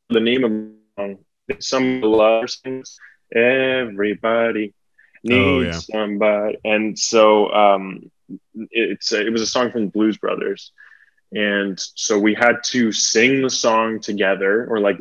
[0.09, 1.18] the name of the song.
[1.49, 2.99] It's some love sings
[3.35, 4.73] everybody
[5.23, 5.73] needs oh, yeah.
[5.73, 8.11] somebody, and so um,
[8.71, 10.73] it's a, it was a song from the Blues Brothers,
[11.33, 14.99] and so we had to sing the song together, or like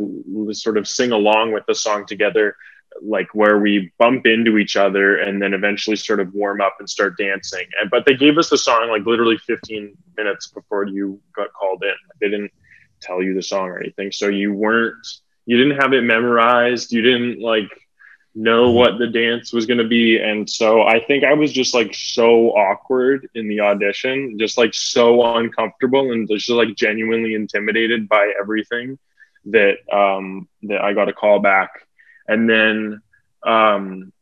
[0.51, 2.55] sort of sing along with the song together,
[3.01, 6.89] like where we bump into each other and then eventually sort of warm up and
[6.89, 7.65] start dancing.
[7.79, 11.83] And but they gave us the song like literally 15 minutes before you got called
[11.83, 11.95] in.
[12.19, 12.51] They didn't
[12.99, 15.05] tell you the song or anything, so you weren't
[15.45, 16.91] you didn't have it memorized.
[16.91, 17.69] You didn't like
[18.37, 18.75] know mm-hmm.
[18.75, 21.93] what the dance was going to be and so i think i was just like
[21.95, 28.31] so awkward in the audition just like so uncomfortable and just like genuinely intimidated by
[28.39, 28.97] everything
[29.45, 31.71] that um that i got a call back
[32.27, 33.01] and then
[33.43, 34.13] um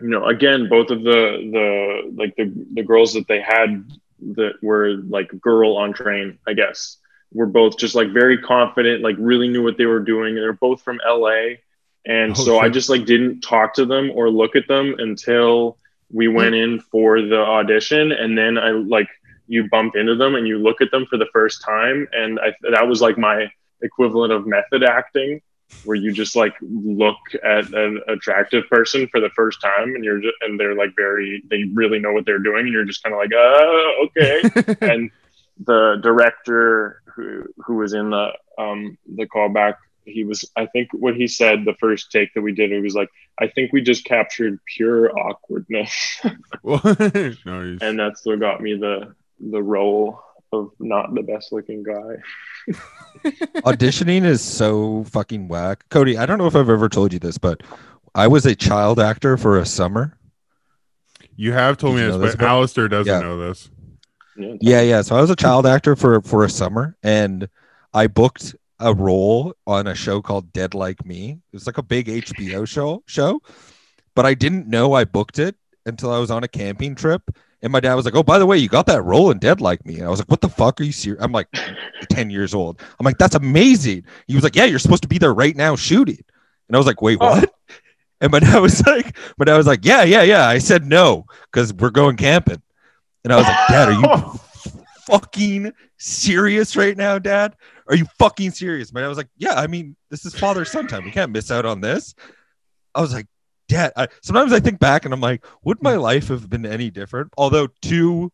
[0.00, 3.88] you know again both of the the like the the girls that they had
[4.20, 6.96] that were like girl on train i guess
[7.32, 10.52] were both just like very confident like really knew what they were doing and they're
[10.52, 11.30] both from la
[12.08, 12.62] and oh, so shit.
[12.62, 15.78] I just like didn't talk to them or look at them until
[16.10, 18.12] we went in for the audition.
[18.12, 19.08] And then I like
[19.46, 22.08] you bump into them and you look at them for the first time.
[22.12, 23.50] And I, that was like my
[23.82, 25.40] equivalent of method acting
[25.84, 30.18] where you just like look at an attractive person for the first time and you're
[30.18, 33.14] just, and they're like very they really know what they're doing and you're just kind
[33.14, 35.10] of like uh okay and
[35.64, 41.14] the director who who was in the um the callback he was i think what
[41.14, 44.04] he said the first take that we did he was like i think we just
[44.04, 46.20] captured pure awkwardness
[46.64, 47.78] nice.
[47.80, 49.14] and that's what got me the
[49.50, 50.20] the role
[50.52, 52.72] of not the best looking guy
[53.62, 57.36] auditioning is so fucking whack cody i don't know if i've ever told you this
[57.36, 57.62] but
[58.14, 60.18] i was a child actor for a summer
[61.38, 63.20] you have told Did me this, this but Alistair doesn't yeah.
[63.20, 63.70] know this.
[64.38, 65.02] Yeah, yeah.
[65.02, 67.48] So I was a child actor for for a summer, and
[67.92, 71.30] I booked a role on a show called Dead Like Me.
[71.30, 73.40] It was like a big HBO show show,
[74.14, 77.22] but I didn't know I booked it until I was on a camping trip.
[77.60, 79.60] And my dad was like, "Oh, by the way, you got that role in Dead
[79.60, 81.48] Like Me." And I was like, "What the fuck are you serious?" I'm like,
[82.10, 82.80] ten years old.
[83.00, 85.74] I'm like, "That's amazing." He was like, "Yeah, you're supposed to be there right now
[85.74, 86.20] shooting."
[86.68, 87.30] And I was like, "Wait, oh.
[87.30, 87.74] what?" Oh.
[88.20, 91.26] And my dad was like, "But I was like, yeah, yeah, yeah." I said no
[91.50, 92.62] because we're going camping.
[93.24, 94.40] And I was like, "Dad, are you
[95.06, 97.54] fucking serious right now, Dad?"
[97.88, 99.04] Are you fucking serious, man?
[99.04, 101.04] I was like, Yeah, I mean, this is father son time.
[101.04, 102.14] We can't miss out on this.
[102.94, 103.26] I was like,
[103.68, 106.00] Dad, I, sometimes I think back and I'm like, would my hmm.
[106.00, 107.32] life have been any different?
[107.36, 108.32] Although, to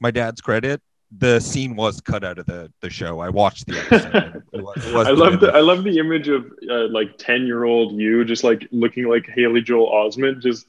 [0.00, 3.20] my dad's credit, the scene was cut out of the, the show.
[3.20, 4.42] I watched the episode.
[4.52, 7.46] It was, it was I love the I love the image of uh, like ten
[7.46, 10.66] year old you just like looking like Haley Joel Osment, just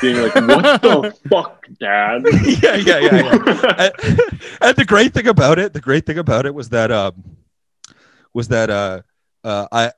[0.00, 2.22] being like, "What the fuck, Dad?"
[2.62, 3.14] yeah, yeah, yeah.
[3.14, 3.90] yeah.
[4.02, 7.36] and, and, the great thing about it, the great thing about it was that um,
[8.34, 9.02] was that uh,
[9.44, 9.92] uh, I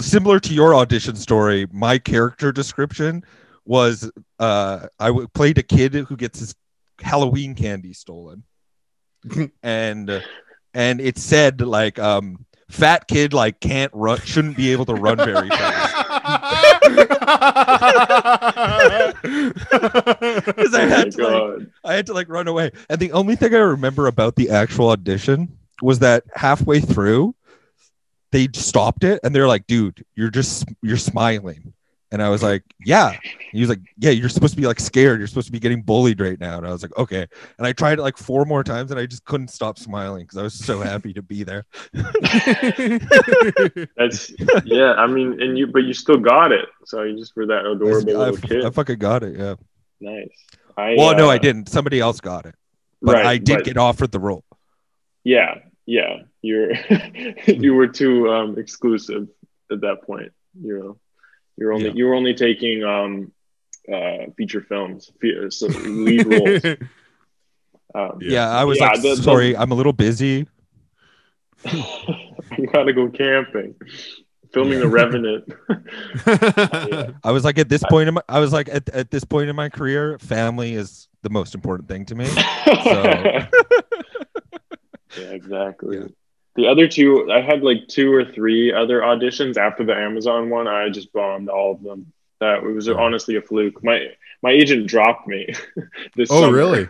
[0.00, 1.66] similar to your audition story.
[1.72, 3.24] My character description
[3.64, 6.54] was uh, I played a kid who gets his
[7.00, 8.44] Halloween candy stolen,
[9.62, 10.22] and
[10.74, 15.16] and it said like um, fat kid like can't run, shouldn't be able to run
[15.18, 15.94] very fast.
[20.44, 23.36] Because I had oh to like, I had to like run away, and the only
[23.36, 27.34] thing I remember about the actual audition was that halfway through,
[28.30, 31.72] they stopped it and they're like, dude, you're just you're smiling.
[32.12, 33.16] And I was like, yeah.
[33.50, 35.18] he was like, yeah, you're supposed to be like scared.
[35.18, 36.58] You're supposed to be getting bullied right now.
[36.58, 37.26] And I was like, okay.
[37.58, 40.38] And I tried it like four more times and I just couldn't stop smiling because
[40.38, 41.66] I was so happy to be there.
[43.96, 44.32] That's
[44.64, 44.92] yeah.
[44.92, 46.68] I mean, and you, but you still got it.
[46.84, 48.64] So you just were that adorable I, little kid.
[48.64, 49.36] I fucking got it.
[49.36, 49.54] Yeah.
[50.00, 50.28] Nice.
[50.76, 51.68] I, well, uh, no, I didn't.
[51.68, 52.54] Somebody else got it,
[53.00, 54.44] but right, I did but, get offered the role.
[55.22, 56.72] Yeah, yeah, you're
[57.46, 59.28] you were too um, exclusive
[59.70, 60.32] at that point.
[60.60, 60.98] You know,
[61.56, 61.92] you're only yeah.
[61.94, 63.32] you were only taking um,
[63.92, 65.10] uh, feature films,
[65.50, 66.76] so lead roles.
[67.94, 68.50] Um, yeah.
[68.50, 70.48] I was yeah, like, the, sorry, the, I'm a little busy.
[71.72, 73.76] you gotta go camping,
[74.52, 74.78] filming yeah.
[74.80, 75.44] The Revenant.
[76.90, 77.10] yeah.
[77.24, 79.48] I was like, at this point, in my, I was like, at, at this point
[79.48, 82.26] in my career, family is the most important thing to me.
[82.26, 83.46] So.
[85.16, 86.12] Yeah, exactly.
[86.56, 90.68] The other two, I had like two or three other auditions after the Amazon one.
[90.68, 92.12] I just bombed all of them.
[92.40, 93.82] That was honestly a fluke.
[93.82, 94.08] My
[94.42, 95.48] my agent dropped me.
[96.16, 96.56] this oh, summer.
[96.56, 96.88] really?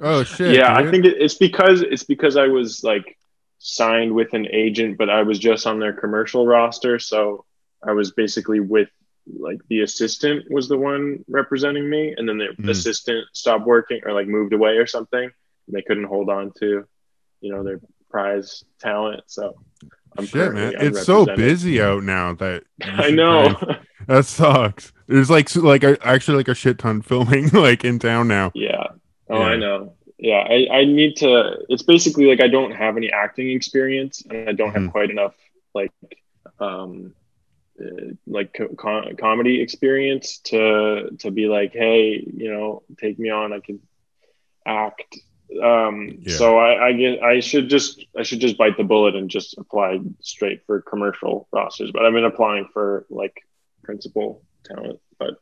[0.00, 0.54] Oh shit.
[0.56, 3.16] yeah, I think it, it's because it's because I was like
[3.58, 7.44] signed with an agent, but I was just on their commercial roster, so
[7.86, 8.88] I was basically with
[9.38, 12.70] like the assistant was the one representing me, and then the Mm.
[12.70, 15.24] assistant stopped working or like moved away or something.
[15.24, 16.86] And they couldn't hold on to,
[17.40, 19.22] you know, their prize talent.
[19.26, 19.56] So
[20.18, 20.72] I'm Shit, man.
[20.78, 23.54] It's so busy out now that I know.
[23.54, 24.92] kind of- that sucks.
[25.08, 28.52] There's like like actually like a shit ton filming like in town now.
[28.54, 28.84] Yeah.
[29.28, 29.44] Oh, Yeah.
[29.46, 29.92] I know.
[30.18, 31.58] Yeah, I, I need to.
[31.68, 35.34] It's basically like I don't have any acting experience, and I don't have quite enough
[35.74, 35.92] like,
[36.58, 37.12] um,
[37.78, 43.28] uh, like co- com- comedy experience to to be like, hey, you know, take me
[43.28, 43.52] on.
[43.52, 43.80] I can
[44.64, 45.18] act.
[45.62, 46.36] Um, Yeah.
[46.36, 47.22] so I, I get.
[47.22, 48.04] I should just.
[48.18, 51.90] I should just bite the bullet and just apply straight for commercial rosters.
[51.92, 53.42] But I've been applying for like
[53.82, 55.34] principal talent, but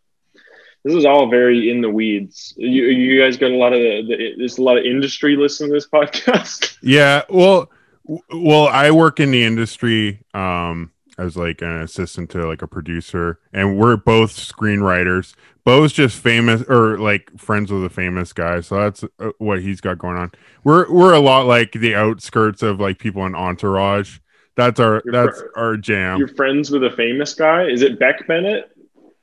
[0.84, 2.52] this is all very in the weeds.
[2.56, 5.74] You, you guys got a lot of the, there's a lot of industry listening to
[5.74, 6.76] this podcast.
[6.82, 7.70] Yeah, well,
[8.04, 12.66] w- well, I work in the industry um as like an assistant to like a
[12.66, 15.35] producer, and we're both screenwriters.
[15.64, 19.81] Bo's just famous or like friends with a famous guy, so that's uh, what he's
[19.81, 20.33] got going on.
[20.62, 24.18] We're we're a lot like the outskirts of like people in Entourage.
[24.57, 26.18] That's our You're that's fr- our jam.
[26.18, 27.64] You're friends with a famous guy.
[27.64, 28.70] Is it Beck Bennett?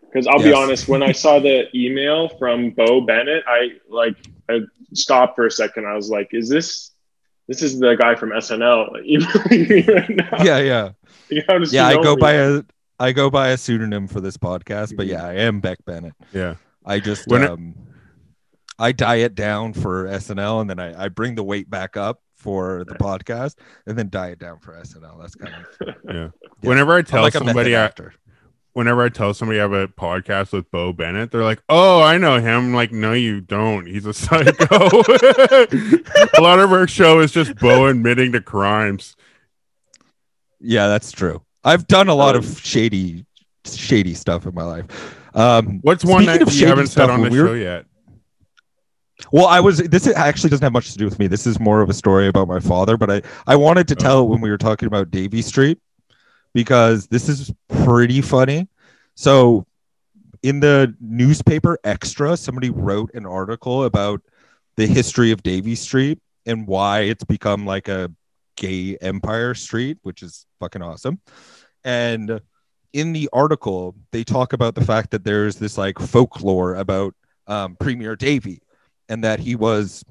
[0.02, 4.18] Because I'll be honest, when I saw the email from Bo Bennett, I like
[4.50, 4.60] I
[4.94, 5.86] stopped for a second.
[5.88, 6.92] I was like, "Is this
[7.48, 10.90] this is the guy from SNL emailing me right now?" Yeah, yeah,
[11.32, 11.88] Like, how does he yeah.
[11.88, 12.62] I go by a
[13.00, 15.12] I go by a pseudonym for this podcast, but Mhm.
[15.12, 16.13] yeah, I am Beck Bennett.
[16.34, 17.74] yeah, I just When it- um,
[18.78, 22.84] I diet down for SNL, and then I, I bring the weight back up for
[22.88, 25.20] the podcast, and then diet down for SNL.
[25.22, 25.67] That's kind of
[26.06, 26.13] yeah.
[26.13, 26.28] Yeah.
[26.62, 28.13] Whenever I tell like somebody I, actor.
[28.74, 32.17] whenever I tell somebody I have a podcast with Bo Bennett, they're like, "Oh, I
[32.17, 33.86] know him." I'm like, no, you don't.
[33.86, 34.65] He's a psycho.
[36.38, 39.15] a lot of our show is just Bo admitting to crimes.
[40.62, 41.41] Yeah, that's true.
[41.63, 43.26] I've done a lot Um, of shady,
[43.65, 44.86] shady stuff in my life.
[45.36, 47.86] Um, What's one that you haven't said on the when we were- show yet?
[49.32, 49.78] Well, I was.
[49.78, 51.28] This actually doesn't have much to do with me.
[51.28, 52.97] This is more of a story about my father.
[52.97, 54.02] But I, I wanted to Oh.
[54.02, 55.78] tell it when we were talking about Davie Street
[56.56, 58.67] because this is pretty funny.
[59.15, 59.67] So,
[60.41, 64.21] in the newspaper Xtra, somebody wrote an article about
[64.76, 68.12] the history of Davie Street and why it's become like a
[68.56, 71.20] gay empire street, which is fucking awesome.
[71.84, 72.42] And
[72.94, 77.16] in the article, they talk about the fact that there's this like folklore about
[77.48, 78.62] um, Premier Davie
[79.10, 80.04] and that he was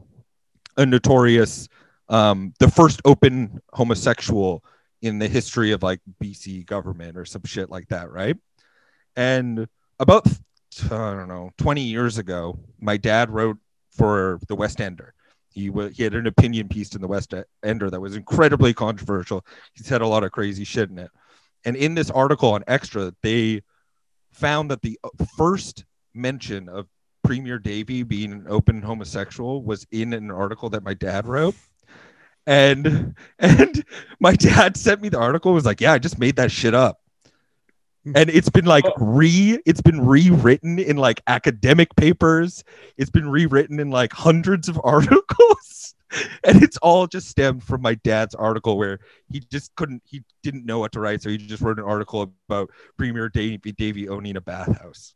[0.77, 1.69] a notorious,
[2.09, 4.65] um, the first open homosexual
[5.03, 8.37] in the history of like BC government or some shit like that, right?
[9.17, 10.27] And about,
[10.85, 13.59] I don't know, 20 years ago, my dad wrote
[13.91, 15.15] for the West Ender.
[15.53, 17.35] He, he had an opinion piece in the West
[17.65, 19.45] Ender that was incredibly controversial.
[19.75, 21.11] He said a lot of crazy shit in it.
[21.65, 23.63] And in this article on Xtra, they
[24.33, 25.85] found that the uh, first
[26.15, 26.87] mention of
[27.25, 31.55] Premier Davie being an open homosexual was in an article that my dad wrote.
[32.47, 33.85] And and
[34.19, 37.00] my dad sent me the article was like, "Yeah, I just made that shit up."
[38.07, 38.17] Mm-hmm.
[38.17, 42.65] And it's been like re it's been rewritten in like academic papers.
[42.97, 45.95] It's been rewritten in like hundreds of articles.
[46.43, 50.65] And it's all just stemmed from my dad's article where he just couldn't he didn't
[50.65, 54.37] know what to write, so he just wrote an article about Premier Davie Davie owning
[54.37, 55.15] a bathhouse.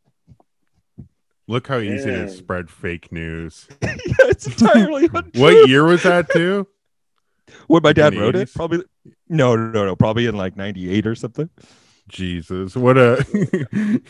[1.47, 3.67] Look how easy it is to spread fake news.
[3.83, 5.43] yeah, it's entirely untrue.
[5.43, 6.69] What year was that too?
[7.67, 8.83] When my Like dad the wrote it, probably
[9.29, 11.51] no, no, no, no, probably in like '98 or something.
[12.09, 13.25] Jesus, what a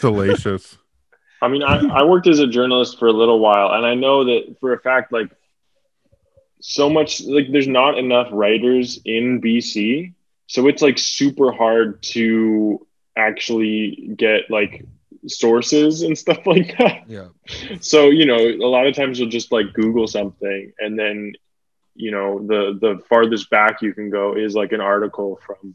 [0.00, 0.78] salacious.
[1.40, 4.24] I mean, I, I worked as a journalist for a little while, and I know
[4.24, 5.30] that for a fact, like,
[6.60, 10.14] so much, like, there's not enough writers in BC.
[10.46, 14.84] So it's like super hard to actually get like
[15.26, 17.08] sources and stuff like that.
[17.08, 17.28] Yeah,
[17.80, 21.32] So, you know, a lot of times you'll just like Google something, and then,
[21.94, 25.74] you know, the, the farthest back you can go is like an article from,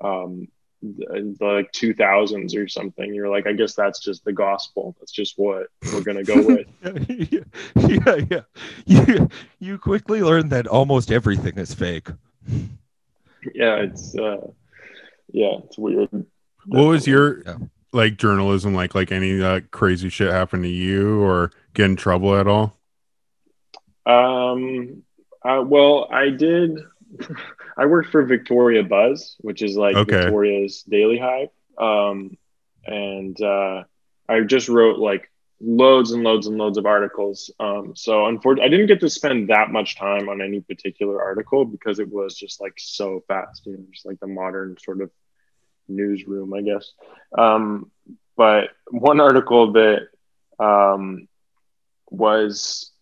[0.00, 0.48] um,
[0.82, 5.10] the, the like 2000s or something you're like i guess that's just the gospel that's
[5.12, 6.66] just what we're gonna go with
[7.30, 7.40] yeah,
[7.88, 8.40] yeah, yeah.
[8.86, 12.08] You you quickly learn that almost everything is fake.
[13.54, 14.46] yeah it's uh
[15.32, 16.08] yeah it's weird
[16.66, 17.56] What was your Yeah.
[17.92, 18.94] like journalism like?
[18.94, 22.76] Like any uh, crazy shit happened to you or get in trouble at all?
[24.06, 25.02] um
[25.44, 26.78] uh, well i did
[27.78, 30.06] i worked for victoria buzz which is like Okay.
[30.06, 32.36] victoria's daily hive um
[32.86, 33.82] and uh
[34.28, 37.50] i just wrote like loads and loads and loads of articles.
[37.58, 41.64] Um, so unfortunately, I didn't get to spend that much time on any particular article
[41.64, 45.10] because it was just like so fast, you know, just like the modern sort of
[45.88, 46.92] newsroom, I guess.
[47.36, 47.90] Um,
[48.36, 50.08] but one article that
[50.60, 51.26] um,
[52.10, 52.92] was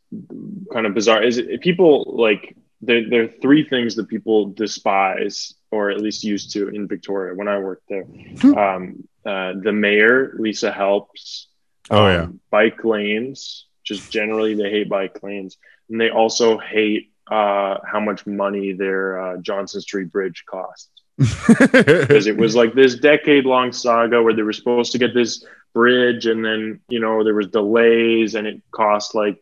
[0.72, 2.56] kind of bizarre is it, people like
[2.86, 7.34] there, there are three things that people despise or at least used to in Victoria
[7.34, 8.04] when I worked there.
[8.04, 8.54] Hmm.
[8.54, 11.48] Um, uh, the mayor, Lisa Helps,
[11.90, 12.22] Oh yeah.
[12.22, 13.66] um, bike lanes.
[13.84, 15.58] Just generally, they hate bike lanes,
[15.88, 20.90] and they also hate uh, how much money their uh, Johnson Street Bridge costs.
[21.48, 26.26] Because it was like this decade-long saga where they were supposed to get this bridge,
[26.26, 29.38] and then you know there was delays, and it cost like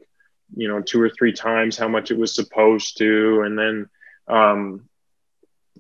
[0.57, 3.89] you know two or three times how much it was supposed to, and then
[4.29, 4.89] um,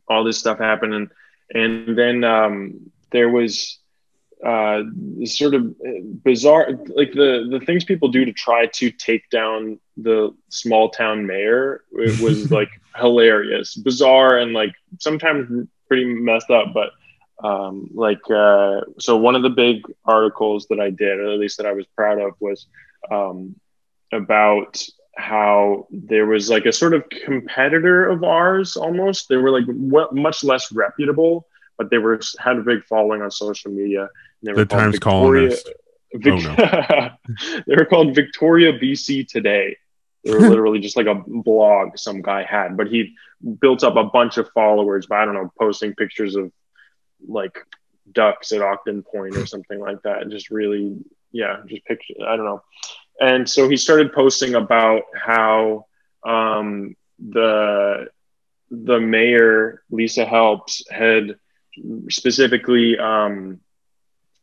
[0.09, 1.11] all this stuff happened, and
[1.55, 3.79] and then um, there was
[4.45, 4.83] uh,
[5.25, 5.75] sort of
[6.23, 11.27] bizarre, like the the things people do to try to take down the small town
[11.27, 11.85] mayor.
[11.93, 16.75] It was like hilarious, bizarre, and like sometimes pretty messed up.
[16.75, 16.91] But
[17.43, 21.57] um, like, uh, so one of the big articles that I did, or at least
[21.59, 22.67] that I was proud of, was
[23.11, 23.57] um,
[24.15, 24.83] about
[25.17, 29.29] how there was like a sort of competitor of ours almost.
[29.29, 31.47] They were like w- much less reputable,
[31.79, 34.03] but they were had a big following on social media.
[34.03, 34.11] And
[34.43, 35.67] they The were called Times Colonist.
[35.67, 35.75] Vic-
[36.17, 37.09] Oh,
[37.67, 39.77] they were called Victoria BC Today.
[40.23, 43.15] They were literally just like a blog some guy had, but he
[43.61, 46.53] built up a bunch of followers by I don't know, posting pictures of
[47.27, 47.59] like
[48.13, 50.29] ducks at Ogden Point or something like that.
[50.29, 50.97] Just really,
[51.33, 52.15] yeah, just picture.
[52.27, 52.63] I don't know.
[53.21, 55.87] And so he started posting about how
[56.25, 58.09] um, the
[58.71, 61.37] the mayor Lisa Helps had
[62.09, 63.61] specifically um,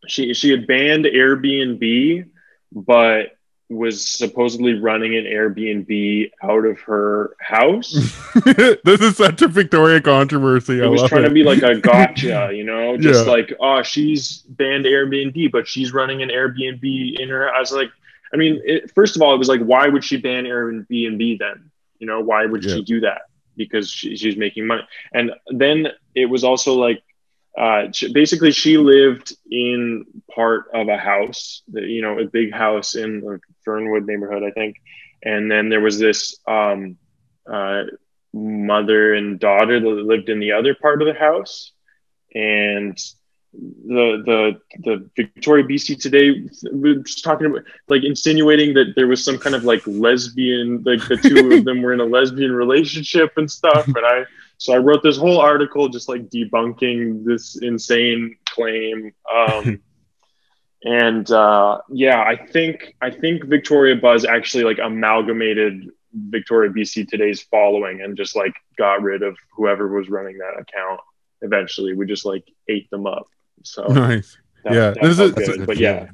[0.08, 2.26] she she had banned Airbnb,
[2.72, 3.38] but
[3.70, 7.92] was supposedly running an Airbnb out of her house.
[8.84, 10.82] this is such a Victoria controversy.
[10.82, 11.30] I it was trying it.
[11.30, 13.32] to be like a gotcha, you know, just Yeah.
[13.32, 17.50] like, oh, she's banned Airbnb, but she's running an Airbnb in her.
[17.50, 17.90] I was like,
[18.34, 21.72] I mean, it, first of all, it was like, why would she ban Airbnb then?
[22.00, 22.70] You know, why would Yeah.
[22.70, 23.22] she do that?
[23.56, 24.84] Because she, she's making money.
[25.14, 27.02] And then it was also like,
[27.58, 32.54] uh, she, basically, she lived in part of a house, that, you know, a big
[32.54, 34.78] house in the Fernwood neighborhood, I think.
[35.24, 36.98] And then there was this um,
[37.52, 37.84] uh,
[38.34, 41.72] mother and daughter that lived in the other part of the house
[42.34, 42.98] and
[43.54, 49.08] the the the Victoria BC today we were just talking about like insinuating that there
[49.08, 52.54] was some kind of like lesbian like the two of them were in a lesbian
[52.54, 54.24] relationship and stuff and I
[54.58, 59.82] so I wrote this whole article just like debunking this insane claim um
[60.86, 67.42] and uh yeah I think I think Victoria Buzz actually like amalgamated Victoria BC today's
[67.42, 71.02] following and just like got rid of whoever was running that account
[71.42, 71.94] eventually.
[71.94, 73.28] We just like ate them up
[73.64, 74.38] so nice.
[74.64, 75.46] that- Yeah, that this is- good.
[75.58, 76.08] good but yeah.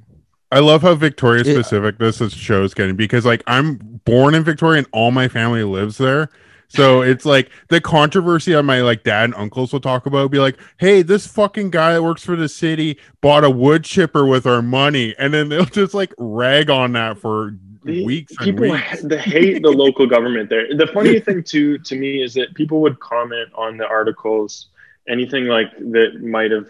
[0.52, 1.54] I love how Victoria Yeah.
[1.54, 3.76] specific this is show's getting because like I'm
[4.06, 6.30] born in Victoria and all my family lives there.
[6.70, 10.40] So it's like the controversy on my like dad and uncles will talk about be
[10.40, 14.46] like, hey, this fucking guy that works for the city bought a wood chipper with
[14.46, 18.70] our money, and then they'll just like rag on that for The- weeks and people
[18.72, 19.02] weeks.
[19.04, 22.82] ha- hate the local government there the funny thing too to me is that people
[22.82, 24.68] would comment on the articles
[25.08, 26.68] anything like that might have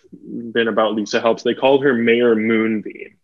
[0.53, 3.15] been about lisa helps they called her mayor moonbeam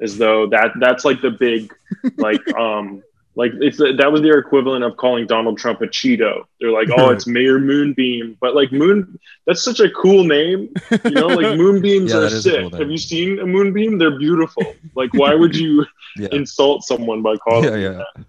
[0.00, 1.72] as though that that's like the big
[2.16, 3.02] like um
[3.36, 7.10] like it's that was their equivalent of calling donald trump a cheeto they're like oh
[7.10, 10.68] it's mayor moonbeam but like moon that's such a cool name
[11.04, 13.46] you know like moonbeams Yeah, are that is a sick cool have you seen a
[13.46, 15.84] moonbeam they're beautiful like why would you
[16.16, 16.28] Yeah.
[16.32, 18.02] insult someone by calling Yeah, yeah.
[18.16, 18.24] that.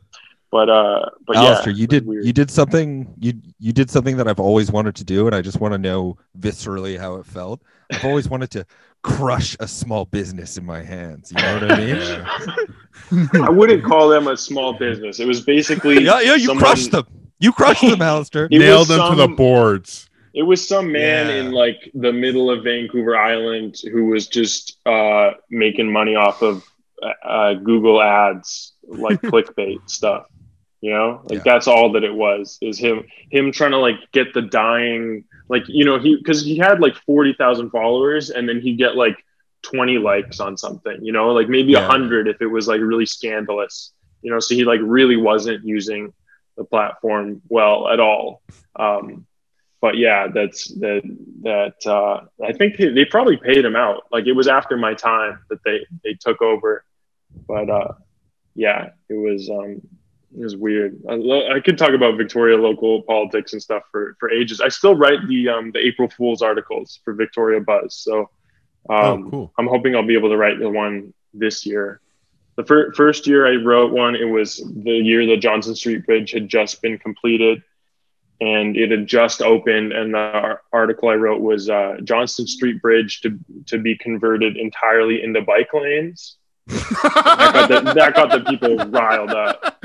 [0.55, 2.23] But uh, but Alistair, yeah, you did weird.
[2.25, 5.41] you did something you you did something that I've always wanted to do, and I
[5.41, 7.61] just want to know viscerally how it felt.
[7.91, 8.65] I've always wanted to
[9.01, 11.33] crush a small business in my hands.
[11.35, 13.41] You know what I mean?
[13.43, 15.19] I wouldn't call them a small business.
[15.19, 16.35] It was basically yeah, yeah.
[16.35, 17.05] You someone- crushed them.
[17.39, 18.47] You crushed them, Alistair.
[18.49, 20.09] Nailed was them to the boards.
[20.33, 21.35] It was some man Yeah.
[21.41, 26.63] in like the middle of Vancouver Island who was just uh, making money off of
[27.25, 30.27] uh, Google ads, like clickbait stuff.
[30.85, 31.51] You know, like Yeah.
[31.51, 32.59] that's all that it was.
[32.61, 36.57] Is him him trying to like get the dying, like you know, he because he
[36.57, 39.17] had like forty thousand followers, and then he'd get like
[39.63, 40.97] twenty likes on something.
[41.01, 41.87] You know, like maybe a Yeah.
[41.93, 43.93] hundred if it was like really scandalous.
[44.21, 46.13] You know, so he like really wasn't using
[46.57, 48.43] the platform well at all.
[48.75, 49.25] Um,
[49.81, 51.01] but yeah, that's that
[51.41, 54.03] that uh, I think they, they probably paid him out.
[54.11, 56.83] Like it was after my time that they they took over
[57.47, 57.93] but uh,
[58.55, 59.81] yeah, it was um,
[60.37, 60.99] it was weird.
[61.09, 64.61] I, lo- I could talk about Victoria local politics and stuff for for ages.
[64.61, 68.29] I still write the um, the April Fools articles for Victoria Buzz, so
[68.89, 69.53] um, oh, cool.
[69.57, 72.01] I'm hoping I'll be able to write the one this year.
[72.57, 76.31] The fir- first year I wrote one, it was the year the Johnson Street Bridge
[76.31, 77.63] had just been completed
[78.41, 79.91] and it had just opened.
[79.91, 85.21] And the article I wrote was uh, Johnson Street Bridge to, to be converted entirely
[85.23, 86.37] into bike lanes.
[86.67, 89.75] That, got the, that got the people riled up.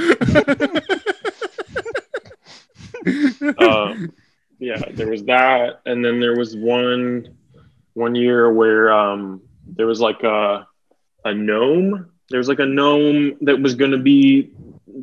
[3.58, 4.12] Um,
[4.58, 5.80] yeah, there was that.
[5.86, 7.36] And then there was one
[7.94, 10.66] one year where um, there was like a,
[11.24, 14.50] a gnome there was like a gnome that was going to be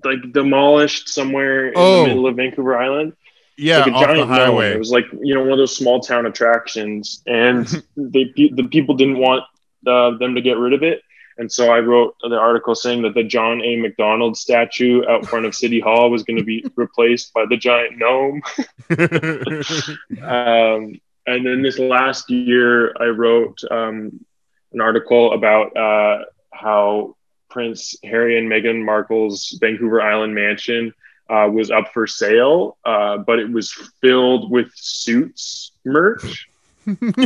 [0.05, 2.01] like demolished somewhere in Oh.
[2.03, 3.13] the middle of Vancouver Island.
[3.57, 4.29] yeah, like a giant gnome.
[4.29, 4.71] highway.
[4.71, 7.65] It was like you know one of those small town attractions, and
[7.97, 9.43] they the people didn't want
[9.85, 11.01] uh, them to get rid of it.
[11.37, 13.75] And so I wrote the article saying that the John A.
[13.75, 17.97] Macdonald statue out front of City Hall was going to be replaced by the giant
[17.97, 18.41] gnome.
[20.23, 24.25] Um, and then this last year, I wrote um,
[24.71, 26.23] an article about uh,
[26.53, 27.17] how
[27.49, 30.93] Prince Harry and Meghan Markle's Vancouver Island mansion
[31.29, 33.71] uh, was up for sale, uh, but it was
[34.01, 36.46] filled with suits merch,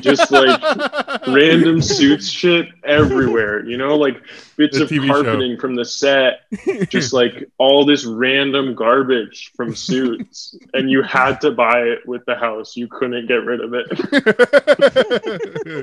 [0.02, 0.60] just like
[1.28, 3.66] random suits shit everywhere.
[3.66, 4.18] You know, like
[4.58, 5.24] bits The of TV show.
[5.24, 6.42] carpeting from the set,
[6.90, 12.26] just like all this random garbage from suits, and you had to buy it with
[12.26, 12.76] the house.
[12.76, 13.88] You couldn't get rid of it.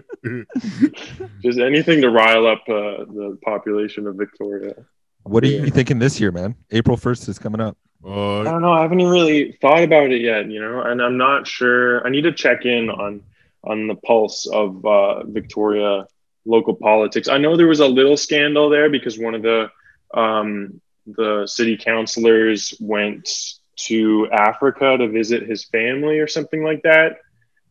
[1.42, 4.74] Just anything to rile up uh, the population of Victoria.
[5.24, 5.62] What are Yeah.
[5.64, 6.54] you thinking this year, man?
[6.70, 7.76] April 1st is coming up.
[8.04, 8.72] I Uh, don't know.
[8.72, 12.06] I haven't even really thought about it yet, you know, and I'm not sure.
[12.06, 13.22] I need to check in on
[13.64, 16.06] on the pulse of uh, Victoria
[16.44, 17.28] local politics.
[17.28, 19.70] I know there was a little scandal there because one of the
[20.14, 23.28] um, the city councilors went
[23.76, 27.18] to Africa to visit his family or something like that.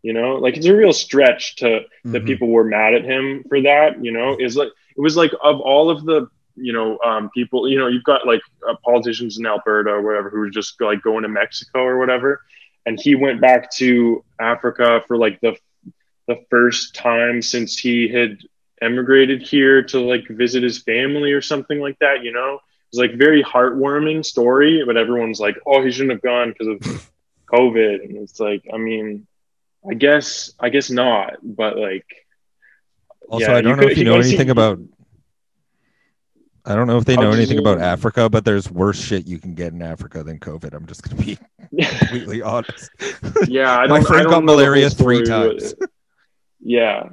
[0.04, 2.26] You know, like it's a real stretch to that mhm.
[2.26, 4.04] people were mad at him for that.
[4.04, 7.68] You know, is like it was like of all of the you know um, people.
[7.68, 11.02] You know, you've got like uh, politicians in Alberta or whatever who were just like
[11.02, 12.42] going to Mexico or whatever,
[12.86, 15.58] and he went back to Africa for like the
[16.28, 18.38] the first time since he had
[18.82, 22.24] emigrated here to like visit his family or something like that.
[22.24, 22.62] You know, it
[22.98, 27.10] was like very heartwarming story, but everyone's like, oh, he shouldn't have gone because of
[27.54, 29.26] COVID, and it's like, I mean.
[29.90, 32.04] I guess I guess not, but like
[33.30, 34.80] Also, Yeah, I don't know could- if you know anything see- about.
[36.66, 37.80] I don't know if they know anything about.
[37.80, 40.74] Africa, but there's worse shit you can get in Africa than COVID.
[40.74, 41.38] I'm just gonna be
[41.82, 42.90] completely honest.
[43.48, 45.74] yeah, I My don't, friend I don't got malaria three times.
[46.60, 47.10] with- yeah,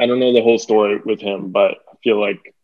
[0.00, 2.54] I don't know the whole story with him, but I feel like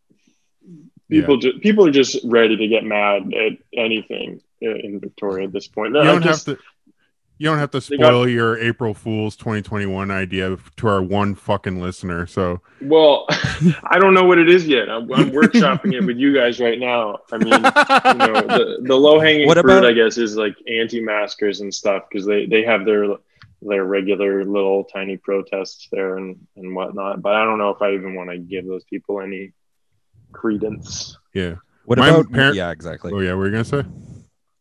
[1.09, 5.53] people just people are just ready to get mad at anything in in Victoria at
[5.53, 5.93] this point.
[5.95, 6.63] you don't just- have to.
[7.39, 11.35] You don't have to They got- spoil your April Fool's 2021 idea to our one
[11.35, 12.25] fucking listener.
[12.25, 14.89] So Well, I don't know what it is yet.
[14.89, 17.19] I'm, I'm workshopping it with you guys right now.
[17.31, 20.55] I mean, you know, the, the low hanging What fruit, about- I guess, is like
[20.67, 23.05] anti-maskers and stuff because they they have their
[23.61, 27.21] their regular little tiny protests there and and whatnot.
[27.21, 29.53] But I don't know if I even want to give those people any
[30.31, 31.17] credence.
[31.33, 31.55] yeah.
[31.85, 32.31] What My about?
[32.31, 33.13] parent- yeah, exactly.
[33.13, 33.83] Oh yeah, what were you gonna say?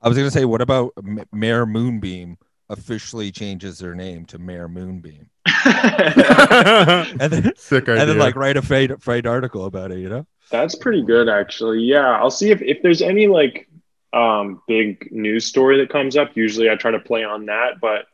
[0.01, 2.39] I was gonna say, what about M- Mayor Moonbeam
[2.71, 5.29] officially changes their name to Mayor Moonbeam,
[5.65, 8.01] and then Sick idea.
[8.01, 9.99] and then like write a freight freight article about it.
[9.99, 10.27] You know?
[10.51, 11.81] That's pretty good, actually.
[11.81, 13.69] Yeah, I'll see if if there's any like
[14.13, 16.37] um big news story that comes up.
[16.37, 18.07] Usually, I try to play on that, but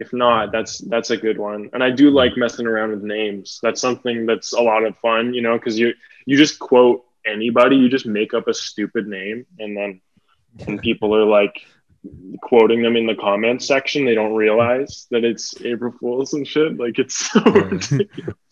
[0.00, 1.70] if not, that's that's a good one.
[1.72, 3.58] And I do like messing around with names.
[3.62, 5.94] That's something that's a lot of fun, you know, because you
[6.26, 10.00] you just quote anybody, you just make up a stupid name, and then
[10.66, 11.60] and people are like
[12.42, 14.04] quoting them in the comments section.
[14.04, 16.78] They don't realize that it's April Fools and shit.
[16.78, 17.42] Like it's so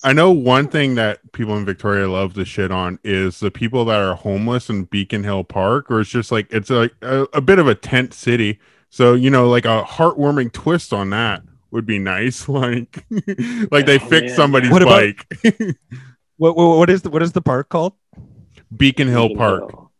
[0.02, 3.84] I know one thing that people in Victoria love to shit on is the people
[3.86, 7.40] that are homeless in Beacon Hill Park, or it's just like it's like a, a
[7.40, 8.58] bit of a tent city.
[8.96, 12.48] So you know, like a heartwarming twist on that would be nice.
[12.48, 13.04] Like,
[13.70, 14.36] like they fix man.
[14.36, 15.76] somebody's What about- bike.
[16.38, 17.92] What, what what is the what is the park called?
[18.74, 19.70] Beacon Hill Beacon Park.
[19.70, 19.90] Hill.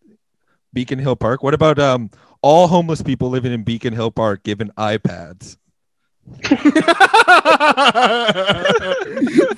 [0.72, 1.42] Beacon Hill Park.
[1.42, 5.59] What about um all homeless people living in Beacon Hill Park given iPads?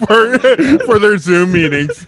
[0.07, 0.39] for
[0.85, 2.07] for their Zoom meetings.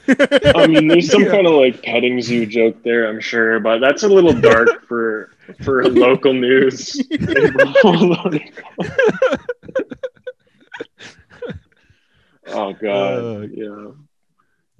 [0.55, 4.03] I mean, there's some kind of like petting zoo joke there, I'm sure, but that's
[4.03, 5.31] a little dark for
[5.63, 7.01] for local news.
[12.47, 13.91] oh god, Uh, yeah.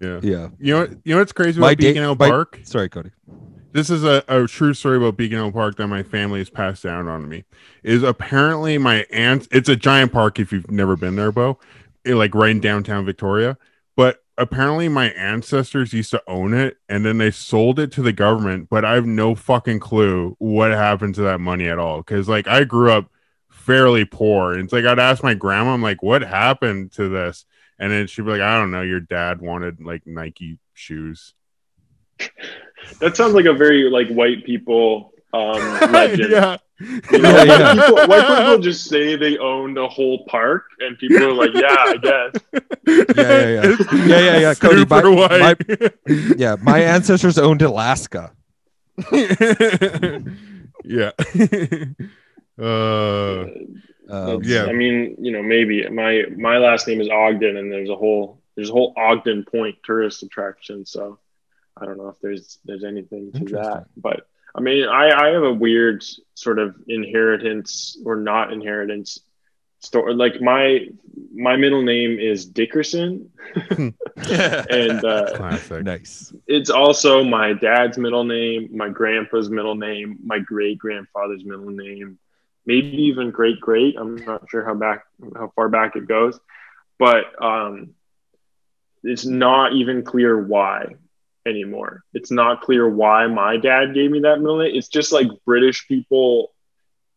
[0.01, 0.21] Yeah.
[0.23, 0.49] Yeah.
[0.59, 2.61] You know, you know what's crazy My about da- Beacon Hill my- Park?
[2.65, 3.11] Sorry, Cody.
[3.73, 6.83] This is a, a true story about Beacon Hill Park that my family has passed
[6.83, 7.45] down on me.
[7.85, 9.47] Is apparently my aunt.
[9.53, 11.59] It's a giant park if you've never been there, Bo.
[12.05, 13.59] It, like right in downtown Victoria.
[13.95, 18.13] But apparently my ancestors used to own it, and then they sold it to the
[18.13, 18.69] government.
[18.71, 21.99] But I have no fucking clue what happened to that money at all.
[21.99, 23.11] Because like I grew up
[23.51, 27.45] fairly poor, and it's like I'd ask my grandma, I'm like, "What happened to this?"
[27.79, 28.83] And then she'd be like, "I don't know.
[28.83, 31.35] Your dad wanted like Nike shoes."
[33.01, 35.53] That sounds like a very like white people um,
[35.93, 36.31] legend.
[36.31, 36.57] yeah.
[36.81, 37.75] You know, Yeah, white yeah.
[37.87, 41.77] People, white people just say they owned a whole park, and people are like, "Yeah,
[41.79, 42.33] I guess."
[42.87, 43.77] Yeah, yeah, yeah.
[44.07, 44.55] Yeah, yeah, yeah.
[44.55, 45.95] Cody, super my- white.
[46.39, 48.33] Yeah, my ancestors owned Alaska.
[50.85, 51.11] yeah.
[52.59, 53.45] uh,
[54.09, 54.65] Um, yeah.
[54.67, 58.41] I mean, you know, maybe my my last name is Ogden, and there's a whole
[58.57, 60.85] there's a whole Ogden Point tourist attraction.
[60.85, 61.19] So
[61.77, 65.43] I don't know if there's there's anything to that, but I mean, I I have
[65.43, 69.21] a weird sort of inheritance or not inheritance
[69.81, 70.15] story.
[70.15, 70.89] Like my
[71.33, 73.31] my middle name is Dickerson,
[73.71, 75.85] and uh, classic.
[75.85, 76.33] nice.
[76.47, 82.19] it's also my dad's middle name, my grandpa's middle name, my great grandfather's middle name,
[82.67, 83.97] maybe even great great.
[83.99, 85.05] I'm not sure how back
[85.37, 86.39] how far back it goes,
[86.99, 87.95] but um,
[89.03, 90.95] it's not even clear why
[91.47, 92.03] anymore.
[92.13, 94.75] It's not clear why my dad gave me that middle name.
[94.75, 96.53] It's just like British people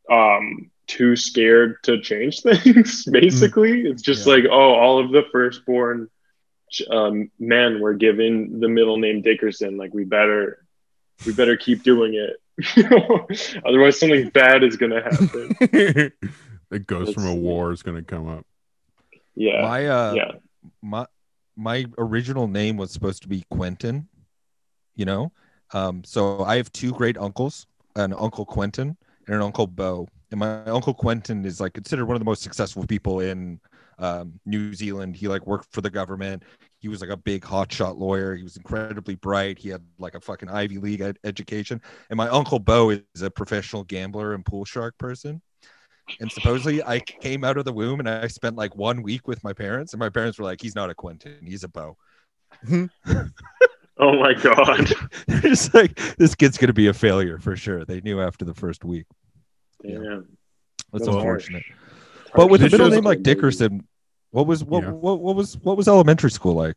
[0.09, 4.33] um too scared to change things basically it's just Yeah.
[4.33, 6.09] like oh all of the firstborn
[6.89, 9.77] um, men were given the middle name Dickerson.
[9.77, 10.65] Like we better,
[11.25, 12.37] we better keep doing it.
[13.65, 15.55] Otherwise, something bad is gonna happen.
[16.69, 18.45] the ghost from a war is going to come up.
[19.35, 20.31] Yeah, my uh yeah.
[20.81, 21.07] my
[21.55, 24.07] my original name was supposed to be Quentin,
[24.95, 25.31] you know.
[25.73, 28.95] Um, so I have two great uncles, an uncle Quentin
[29.27, 30.07] and an uncle Bo.
[30.31, 33.59] And my uncle Quentin is like considered one of the most successful people in
[33.99, 35.15] um, New Zealand.
[35.15, 36.43] He like worked for the government.
[36.79, 38.35] He was like a big hotshot lawyer.
[38.35, 39.57] He was incredibly bright.
[39.57, 41.81] He had like a fucking Ivy League ed- education.
[42.09, 45.41] And my uncle Bo is a professional gambler and pool shark person.
[46.19, 49.43] And supposedly I came out of the womb and I spent like one week with
[49.43, 51.97] my parents, and my parents were like, "He's not a Quentin, he's a Bo."
[53.97, 54.91] Oh my god.
[55.27, 58.53] They're just like, "This kid's gonna be a failure for sure." They knew after the
[58.53, 59.05] first week.
[59.83, 59.99] Yeah,
[60.91, 61.63] That's That's unfortunate.
[61.63, 62.31] harsh.
[62.35, 63.85] But with a middle name like Dickerson,
[64.31, 64.91] what was what, Yeah.
[64.91, 66.75] what what was what was elementary school like?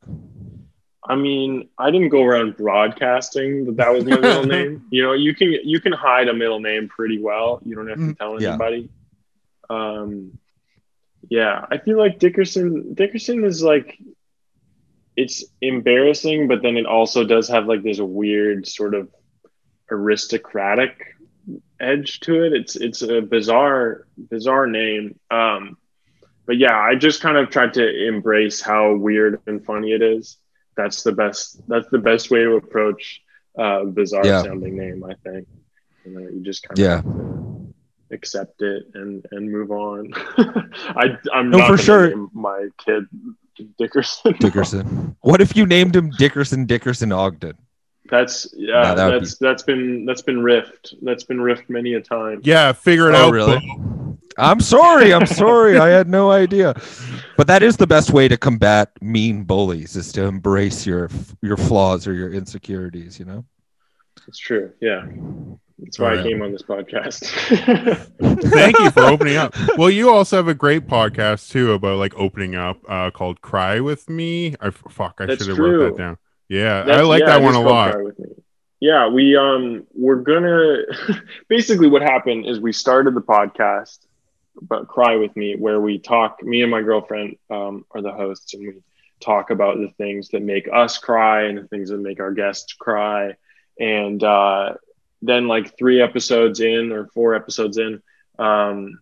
[1.09, 4.85] I mean, I didn't go around broadcasting that that was my middle name.
[4.91, 7.61] You know, you can you can hide a middle name pretty well.
[7.64, 8.49] You don't have to Mm, tell yeah.
[8.51, 8.89] anybody.
[9.71, 10.39] Um,
[11.29, 13.97] yeah, I feel like Dickerson Dickerson is like
[15.17, 19.09] it's embarrassing, but then it also does have like this weird sort of
[19.91, 21.05] aristocratic
[21.81, 22.53] edge to it.
[22.53, 25.19] It's it's a bizarre bizarre name.
[25.31, 25.77] Um,
[26.47, 30.39] but yeah, I just kind of tried to embrace how weird and funny it is.
[30.77, 31.61] That's the best.
[31.69, 33.21] That's the best way to approach
[33.59, 34.43] uh, bizarre Yeah.
[34.43, 35.05] sounding name.
[35.05, 35.47] I think.
[36.05, 36.99] You know, you just kind Yeah.
[36.99, 40.12] of have to accept it and and move on.
[40.97, 42.09] I I'm No, not for sure.
[42.09, 43.05] name my kid
[43.79, 44.35] Dickerson.
[44.41, 45.17] Dickerson.
[45.21, 47.55] what if you named him Dickerson Dickerson Ogden?
[48.09, 48.83] That's yeah.
[48.83, 50.95] No, that would that's that's been that's been riffed.
[51.03, 52.41] That's been riffed many a time.
[52.45, 53.33] Yeah, figure it Oh, out.
[53.33, 53.59] really?
[53.59, 54.19] Bo.
[54.39, 55.13] I'm sorry.
[55.13, 55.79] I'm sorry.
[55.79, 56.75] I had no idea.
[57.37, 61.11] But that is the best way to combat mean bullies is to embrace your
[61.43, 63.45] your flaws or your insecurities, you know?
[64.29, 64.73] It's true.
[64.81, 65.05] Yeah.
[65.79, 66.20] That's why yeah.
[66.20, 67.27] I came on this podcast.
[68.51, 69.55] Thank you for opening up.
[69.77, 73.81] Well, you also have a great podcast too about like opening up uh called Cry
[73.81, 74.55] with Me.
[74.61, 76.18] I fuck, I should have wrote that down.
[76.49, 77.93] Yeah, I like yeah, that one a lot.
[77.93, 78.29] Cry With Me.
[78.81, 80.79] Yeah, we um we're gonna
[81.49, 83.99] basically what happened is we started the podcast
[84.62, 88.55] but Cry With Me where we talk me and my girlfriend um are the hosts
[88.55, 88.74] and we
[89.20, 92.72] talk about the things that make us cry and the things that make our guests
[92.74, 93.35] cry.
[93.79, 94.74] And uh
[95.27, 98.03] then like three episodes in or four episodes in,
[98.39, 99.01] um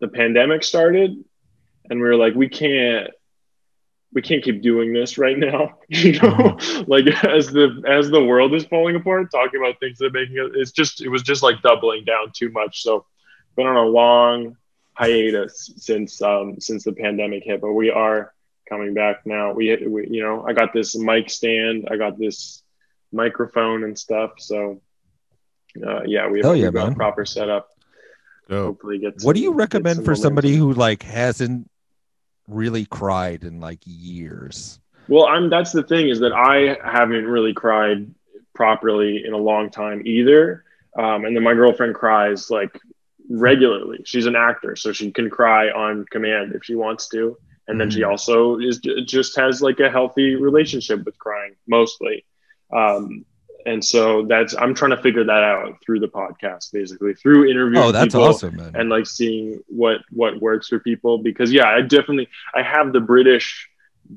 [0.00, 1.24] the pandemic started
[1.88, 3.10] and we were like, we can't
[4.12, 6.56] we can't keep doing this right now you know?
[6.86, 10.36] Like as the as the world is falling apart talking about things that are making
[10.36, 12.82] it it's just it was just like doubling down too much.
[12.82, 13.06] So
[13.56, 14.56] been on a long
[14.94, 18.32] hiatus since um since the pandemic hit but we are
[18.68, 19.52] coming back now.
[19.52, 22.62] We, we you know i got this mic stand i got this
[23.12, 24.80] microphone and stuff so
[25.86, 27.68] uh yeah we have, yeah, got a proper setup
[28.48, 28.66] Dope.
[28.66, 30.22] hopefully get What do you recommend some for momentum.
[30.22, 31.70] somebody who like hasn't
[32.46, 34.78] really cried in like years?
[35.08, 38.14] Well, I'm that's the thing is that I haven't really cried
[38.54, 40.64] properly in a long time either.
[40.98, 42.78] Um, and then my girlfriend cries like
[43.30, 44.00] regularly.
[44.04, 47.36] She's an actor, so she can cry on command if she wants to.
[47.66, 48.10] And then she Mhm.
[48.10, 52.24] also is just has like a healthy relationship with crying mostly.
[52.70, 53.24] Um,
[53.66, 57.84] and so that's I'm trying to figure that out through the podcast, basically through interviewing
[57.84, 58.72] Oh, that's people awesome, man.
[58.74, 61.18] and like seeing what what works for people.
[61.18, 63.68] Because yeah, I definitely I have the British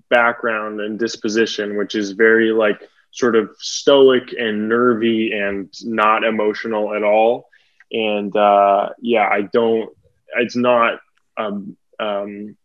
[0.10, 2.82] background and disposition, which is very like
[3.12, 7.50] sort of stoic and nervy and not emotional at all.
[7.92, 9.90] And uh, yeah, I don't.
[10.36, 11.00] It's not
[11.38, 12.58] um, um,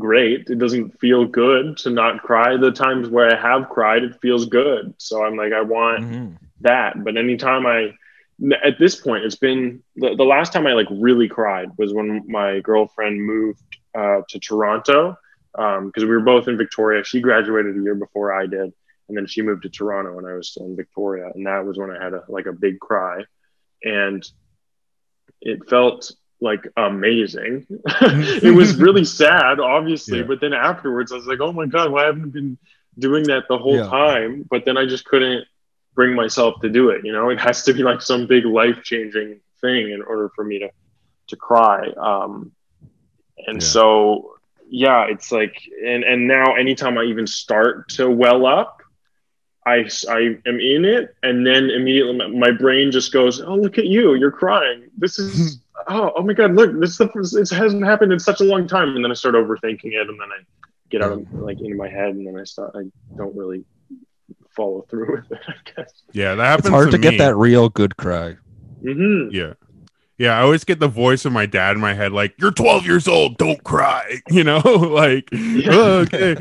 [0.00, 0.48] great.
[0.48, 2.56] It doesn't feel good to not cry.
[2.58, 4.94] The times where I have cried, it feels good.
[4.98, 6.38] So I'm like, I want Mhm.
[6.60, 7.04] that.
[7.04, 7.90] But anytime I,
[8.64, 12.24] at this point, it's been the, the last time I like really cried was when
[12.28, 13.60] my girlfriend moved
[13.98, 15.16] uh, to Toronto
[15.54, 17.04] because we were both in Victoria.
[17.04, 18.72] She graduated a year before I did,
[19.08, 21.78] and then she moved to Toronto when I was still in Victoria, and that was
[21.78, 23.24] when I had a like a big cry,
[23.84, 24.22] and
[25.40, 27.66] it felt like amazing.
[28.02, 30.24] it was really sad, obviously, Yeah.
[30.24, 32.58] but then afterwards, I was like, oh my god, why haven't I been
[32.98, 33.88] doing that the whole Yeah.
[33.88, 34.46] time?
[34.50, 35.44] But then I just couldn't
[35.94, 37.04] bring myself to do it.
[37.04, 40.44] You know, it has to be like some big life changing thing in order for
[40.44, 40.70] me to
[41.28, 41.88] to cry.
[41.96, 42.52] Um,
[43.46, 43.68] and Yeah.
[43.68, 44.34] so
[44.68, 48.78] yeah, it's like, and and now anytime I even start to well up,
[49.66, 53.78] I I am in it, and then immediately my, my brain just goes, oh look
[53.78, 54.84] at you, you're crying.
[54.96, 55.58] This is
[55.88, 58.94] oh oh my god, look, this stuff is, hasn't happened in such a long time,
[58.94, 60.42] and then I start overthinking it, and then I
[60.90, 62.82] get out of like into my head, and then I start I
[63.16, 63.64] don't really
[64.50, 65.38] follow through with it.
[65.46, 65.92] I guess.
[66.12, 66.66] Yeah, that happens.
[66.66, 67.02] It's hard to, me.
[67.02, 68.36] get that real good cry.
[68.82, 69.54] hmm Yeah.
[70.18, 72.84] Yeah, I always get the voice of my dad in my head, like, you're 12
[72.84, 74.20] years old, don't cry.
[74.30, 76.36] You know, like, "Oh, okay.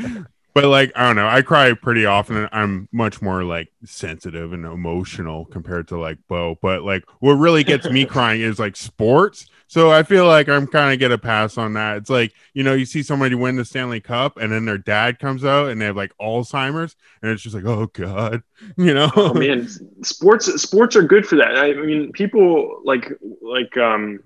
[0.54, 2.38] But like, I don't know, I cry pretty often.
[2.38, 6.58] and I'm much more like sensitive and emotional compared to like Bo.
[6.62, 9.46] But like, what really gets me crying is like sports.
[9.68, 11.98] So I feel like I'm kind of get a pass on that.
[11.98, 15.20] It's like, you know, you see somebody win the Stanley Cup and then their dad
[15.20, 18.42] comes out and they have like Alzheimer's and it's just like, oh God,
[18.78, 19.12] you know?
[19.16, 19.68] oh man
[20.04, 24.22] sports sports are good for that i mean people like like um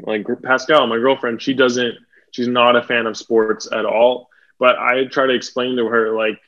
[0.00, 1.94] like pascal my girlfriend she doesn't
[2.30, 4.28] she's not a fan of sports at all
[4.64, 6.38] but i try to explain to her like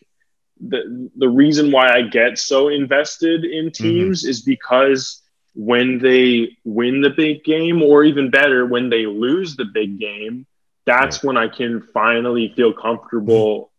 [0.68, 5.22] the the reason why i get so invested in teams is because
[5.54, 10.46] when they win the big game or even better when they lose the big game
[10.86, 13.70] that's when i can finally feel comfortable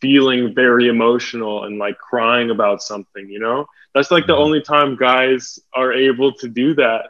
[0.00, 3.66] feeling very emotional and like crying about something you know?
[3.94, 4.36] That's like the Mhm.
[4.36, 7.06] only time guys are able to do that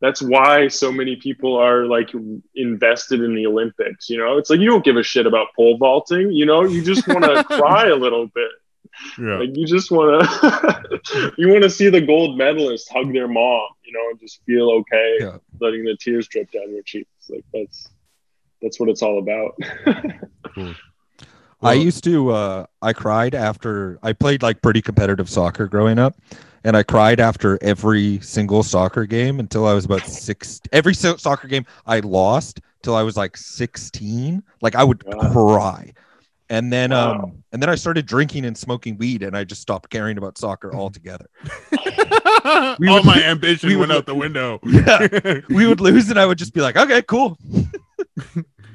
[0.00, 2.10] that's why so many people are like
[2.54, 4.38] invested in the olympics you know?
[4.38, 6.62] It's like you don't give a shit about pole vaulting you know?
[6.64, 8.50] You just want to cry a little bit.
[9.18, 9.38] Yeah.
[9.38, 13.68] like you just want to you want to see the gold medalist hug their mom
[13.84, 15.36] you know and just feel okay Yeah.
[15.60, 17.08] letting the tears drip down your cheeks.
[17.28, 17.88] Like that's
[18.60, 19.54] that's what it's all about.
[20.56, 20.74] I
[21.60, 26.16] Well- used to uh I cried after I played like pretty competitive soccer growing up
[26.64, 31.16] and I cried after every single soccer game until I was about 6 every so-
[31.16, 35.32] soccer game I lost till I was like 16 like I would Wow.
[35.32, 35.92] cry
[36.50, 37.14] and then Wow.
[37.24, 40.38] um and then I started drinking and smoking weed and I just stopped caring about
[40.38, 41.26] soccer altogether
[42.78, 44.60] We All would- my ambition we went would- out the window.
[44.64, 47.36] yeah we would lose and I would just be like okay cool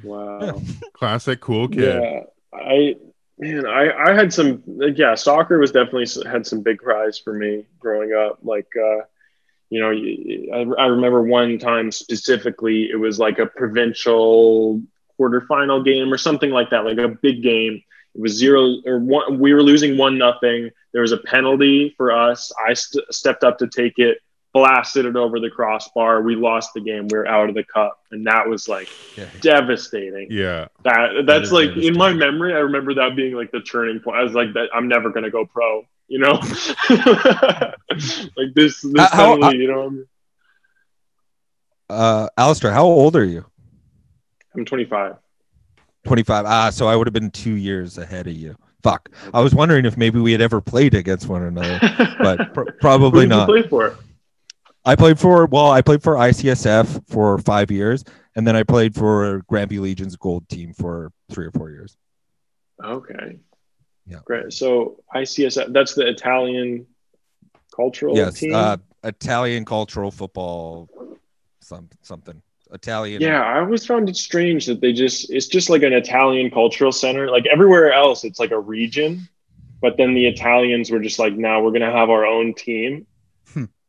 [0.02, 0.60] wow
[0.92, 2.02] Classic cool kid.
[2.02, 2.20] Yeah,
[2.54, 2.96] I
[3.38, 7.32] man, I I had some like, yeah, soccer was definitely had some big cries for
[7.32, 8.38] me growing up.
[8.42, 9.04] Like, uh,
[9.70, 14.82] you know, I remember one time specifically, it was like a provincial
[15.20, 17.82] quarterfinal game or something like that, like a big game.
[18.14, 19.38] It was zero or one.
[19.40, 20.70] We were losing one nothing.
[20.92, 22.52] There was a penalty for us.
[22.64, 24.18] I st- stepped up to take it,
[24.54, 26.22] blasted it over the crossbar.
[26.22, 27.08] We lost the game.
[27.10, 28.88] We are out of the cup, and that was like
[29.18, 29.26] yeah.
[29.40, 30.28] devastating.
[30.30, 30.68] Yeah.
[30.84, 34.16] that that's is like in my memory i remember that being like the turning point.
[34.16, 36.38] I was like that i'm never gonna go pro you know?
[38.36, 40.08] Like this this How- how- penalty, you know I'm,
[41.90, 43.44] uh Alistair how old are you?
[44.54, 45.16] I'm 25
[46.04, 48.56] 25 ah so I would have been 2 years ahead of you.
[48.82, 49.10] Fuck.
[49.32, 51.78] I was wondering if maybe we had ever played against one another
[52.18, 53.48] but pr- Who probably did you not.
[53.48, 53.96] play for
[54.84, 58.04] I played for well, I played for ICSF for five years,
[58.36, 61.96] and then I played for Granby Legion's gold team for three or four years.
[62.82, 63.38] okay
[64.06, 64.18] Yeah.
[64.24, 66.86] great so ics that's the italian
[67.74, 70.88] cultural yes, team uh, Italian cultural football,
[71.60, 72.40] some something
[72.72, 73.20] Italian.
[73.20, 76.90] Yeah, I always found it strange that they just it's just like an Italian cultural
[76.90, 77.30] center.
[77.30, 79.28] Like everywhere else, it's like a region,
[79.80, 83.06] but then the Italians were just like, now we're gonna have our own team.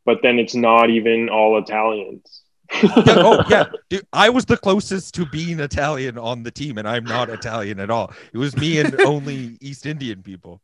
[0.06, 2.42] But then it's not even all Italians.
[2.82, 6.88] Yeah, oh yeah, dude, I was the closest to being Italian on the team, and
[6.88, 8.12] I'm not Italian at all.
[8.32, 10.62] It was me and only East Indian people.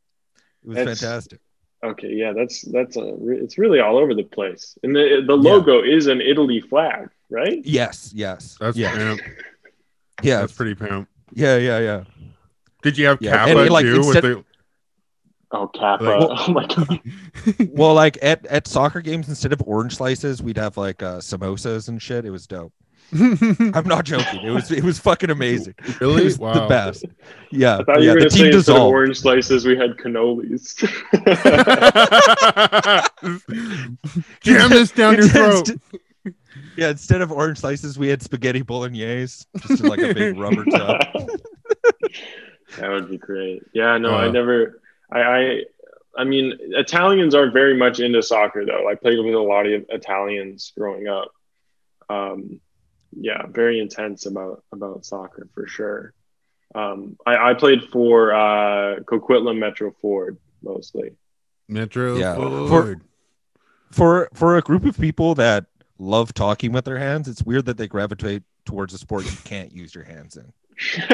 [0.65, 1.41] It was That's- fantastic.
[1.85, 4.79] Okay, yeah, that's that's a re- it's really all over the place.
[4.85, 7.61] And the the logo is an Italy flag, right?
[7.65, 9.21] Yes, yes, That's yeah, pimp.
[10.23, 11.09] yeah, That's pretty pimp.
[11.33, 12.05] yeah, yeah, yeah.
[12.83, 13.97] Did you have Yeah, Kappa and, like, too?
[13.97, 14.45] instead- with
[15.53, 16.05] Oh, Kappa.
[16.05, 17.01] Like- oh my god.
[17.73, 21.89] Well, like at, at soccer games, instead of orange slices, we'd have like uh, samosas
[21.89, 22.25] and shit.
[22.25, 22.73] It was dope.
[23.13, 24.41] I'm not joking.
[24.43, 25.75] It was it was fucking amazing.
[25.81, 26.25] It really?
[26.25, 26.55] was Wow.
[26.55, 27.05] the best.
[27.51, 28.15] Yeah, I thought you yeah.
[28.15, 28.93] were The team instead of dissolved.
[28.95, 30.79] orange slices, we had cannolis.
[34.41, 35.71] Jam this down your throat.
[36.77, 40.65] Yeah, instead of orange slices, we had spaghetti bolognese, just in like a big rubber
[40.65, 41.01] tub.
[42.79, 43.63] that would be great.
[43.75, 44.33] Yeah, no, I Uh.
[44.33, 44.81] never.
[45.13, 45.63] I, I,
[46.17, 48.89] I mean, Italians aren't very much into soccer though.
[48.89, 51.33] I played with a lot of Italians growing up.
[52.09, 52.61] Um,
[53.13, 56.15] yeah, very intense about about soccer for sure.
[56.75, 61.13] Um, I, I played for uh, Coquitlam Metro Ford mostly.
[61.69, 62.35] Metro Yeah.
[62.35, 63.03] Ford.
[63.91, 65.67] For for a group of people that
[65.99, 69.73] love talking with their hands, it's weird that they gravitate towards a sport you can't
[69.73, 70.53] use your hands in.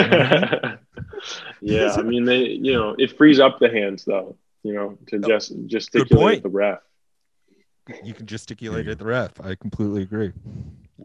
[1.60, 5.18] yeah, I mean they, you know, it frees up the hands though, you know, to
[5.18, 6.80] just gesticulate the ref.
[8.04, 9.40] You can gesticulate at the ref.
[9.40, 10.32] I completely agree.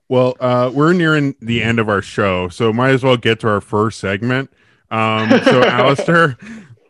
[0.10, 3.48] Well, uh, we're nearing the end of our show, so might as well get to
[3.48, 4.52] our first segment.
[4.92, 6.38] Um, so, Alistair,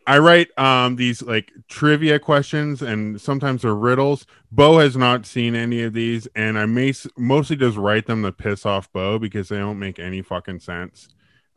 [0.08, 4.26] I write um, these like trivia questions, and sometimes they're riddles.
[4.52, 8.24] Bo has not seen any of these, and I may s- mostly just write them
[8.24, 11.08] to piss off Bo because they don't make any fucking sense.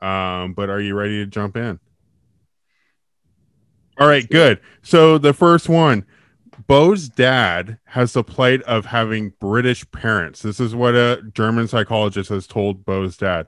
[0.00, 1.78] Um, but are you ready to jump in?
[3.98, 4.60] All right, good.
[4.82, 6.04] So the first one,
[6.66, 10.42] Bo's dad has the plight of having British parents.
[10.42, 13.46] This is what a German psychologist has told Bo's dad.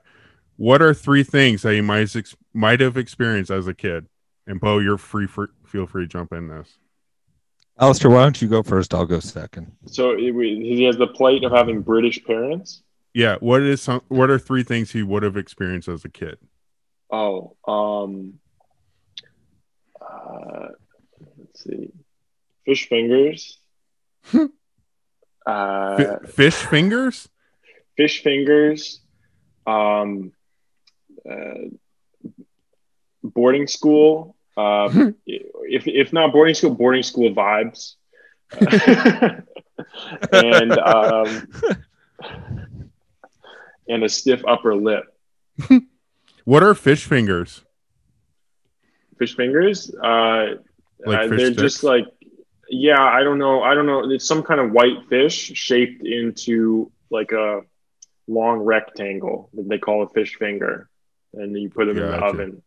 [0.57, 4.07] What are three things that he might ex- might have experienced as a kid?
[4.47, 6.79] And Bo, you're free for feel free to jump in this.
[7.79, 8.93] Alistair, why don't you go first?
[8.93, 9.71] I'll go second.
[9.85, 12.83] So it- he has the plight of having British parents.
[13.13, 16.37] Yeah, what is some what are three things he would have experienced as a kid?
[17.11, 18.39] Oh, um,
[19.99, 20.67] uh,
[21.37, 21.91] let's see,
[22.65, 23.57] fish fingers.
[24.33, 24.47] uh,
[25.45, 27.29] Fi- fish fingers?
[27.97, 29.01] fish fingers.
[29.65, 30.31] Um,
[31.29, 31.69] uh,
[33.23, 34.35] boarding school.
[34.55, 37.95] Uh, if if not boarding school, boarding school vibes.
[40.31, 41.47] and um,
[43.89, 45.03] and a stiff upper lip.
[46.45, 47.63] What are fish fingers?
[49.19, 49.93] fish fingers.
[49.93, 50.55] Uh,
[51.05, 51.61] Like uh, fish they're sticks?
[51.61, 52.05] just like,
[52.69, 53.61] yeah, I don't know.
[53.61, 54.09] I don't know.
[54.09, 57.61] It's some kind of white fish shaped into like a
[58.27, 60.89] long rectangle that they call a fish finger,
[61.33, 62.63] and you put them in the oven.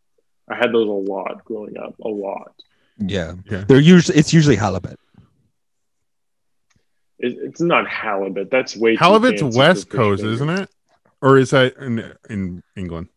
[0.47, 2.53] I had those a lot growing up, a lot.
[2.99, 3.65] Yeah, Yeah.
[3.67, 4.97] they're usually it's usually halibut.
[7.19, 8.49] It, it's not halibut.
[8.51, 10.69] That's way too Halibut's fancy West Coast, isn't it?
[11.23, 13.07] Or is that in in England?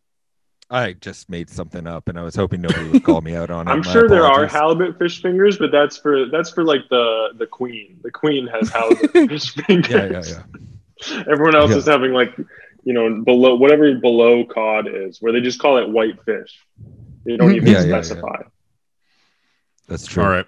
[0.70, 3.66] I just made something up, and I was hoping nobody would call me out on
[3.66, 3.70] it.
[3.72, 7.46] I'm sure there are halibut fish fingers, but that's for that's for like the the
[7.48, 7.98] queen.
[8.04, 9.90] The queen has halibut fish fingers.
[9.90, 10.22] Yeah, yeah,
[11.08, 11.22] yeah.
[11.30, 11.78] Everyone else Yeah.
[11.78, 12.32] is having like,
[12.84, 16.56] you know, below whatever below cod is, where they just call it white fish.
[17.24, 18.02] They don't even Yeah, yeah, yeah.
[18.02, 18.42] specify.
[19.88, 20.22] That's true.
[20.22, 20.46] All right.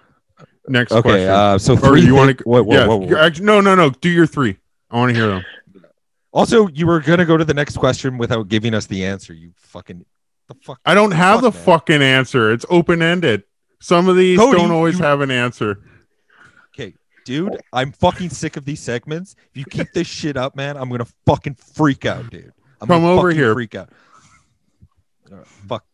[0.69, 1.01] Next Okay.
[1.01, 1.29] question.
[1.29, 2.01] Uh, so or three.
[2.05, 2.43] you want to?
[2.45, 2.87] whoa, whoa, yeah.
[2.87, 3.07] whoa, whoa.
[3.07, 3.89] you're no, no, no.
[3.89, 4.57] Do your three.
[4.91, 5.43] I want to hear them.
[6.31, 9.33] Also, you were gonna go to the next question without giving us the answer.
[9.33, 10.05] You fucking
[10.47, 10.79] the fuck.
[10.85, 11.61] I don't have the man.
[11.63, 12.51] fucking answer.
[12.51, 13.43] It's open ended.
[13.81, 15.81] Some of these Cody, don't always you- have an answer.
[16.73, 16.93] Okay,
[17.25, 19.35] dude, I'm fucking sick of these segments.
[19.51, 22.51] If you keep this shit up, man, I'm gonna fucking freak out, dude.
[22.81, 23.53] I'm Come over here.
[23.53, 23.89] Freak out.
[25.29, 25.85] Right, fuck.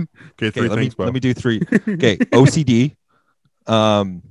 [0.00, 0.08] Okay,
[0.46, 1.60] Okay, three let me things, let me do three.
[1.88, 2.96] Okay, OCD,
[3.66, 4.22] um,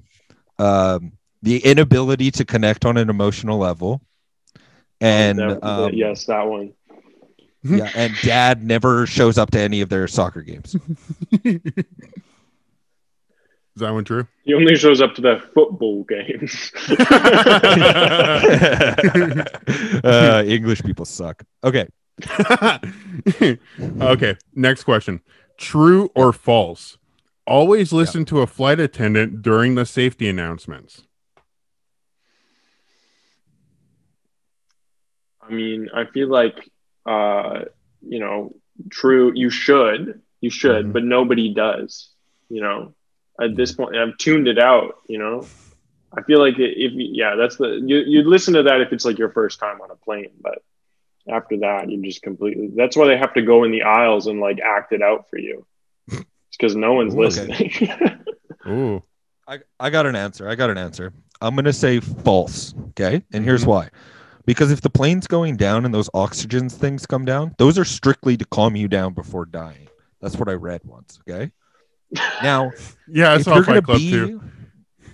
[0.58, 1.12] um,
[1.44, 4.02] the inability to connect on an emotional level,
[5.02, 6.74] and That- um, yes, that one.
[7.64, 10.76] yeah, and dad never shows up to any of their soccer games.
[13.78, 14.28] Is that one true?
[14.44, 16.72] He only shows up to the football games.
[20.04, 21.44] uh, English people suck.
[21.64, 21.88] Okay,
[24.02, 25.22] okay, next question.
[25.58, 26.98] True or false?
[27.46, 31.04] Always listen to a flight attendant during the safety announcements.
[35.48, 36.70] I mean, I feel like
[37.06, 37.62] uh,
[38.02, 38.56] you know,
[38.90, 39.32] true.
[39.36, 40.94] You should, you should, Mhm.
[40.94, 42.10] but nobody does.
[42.50, 42.94] You know,
[43.42, 44.96] at this point, I've tuned it out.
[45.08, 45.48] You know,
[46.16, 49.18] I feel like if yeah, that's the you you'd listen to that if it's like
[49.18, 50.62] your first time on a plane, but
[51.30, 52.70] after that, you just completely.
[52.76, 55.38] That's why they have to go in the aisles and like act it out for
[55.38, 55.66] you.
[56.10, 56.26] It's
[56.58, 57.24] because no one's Okay.
[57.24, 58.22] listening.
[58.68, 59.04] Ooh.
[59.50, 60.48] I, I got an answer.
[60.50, 61.14] I got an answer.
[61.42, 62.74] I'm going to say false.
[62.90, 63.22] Okay.
[63.34, 63.68] And here's Mhm.
[63.68, 63.90] why.
[64.48, 68.36] Because if the plane's going down and those oxygen things come down, those are strictly
[68.38, 69.90] to calm you down before dying.
[70.22, 71.20] That's what I read once.
[71.30, 71.52] Okay.
[72.42, 72.72] Now,
[73.08, 74.42] Yeah, I if saw you're Fight gonna Club be, too.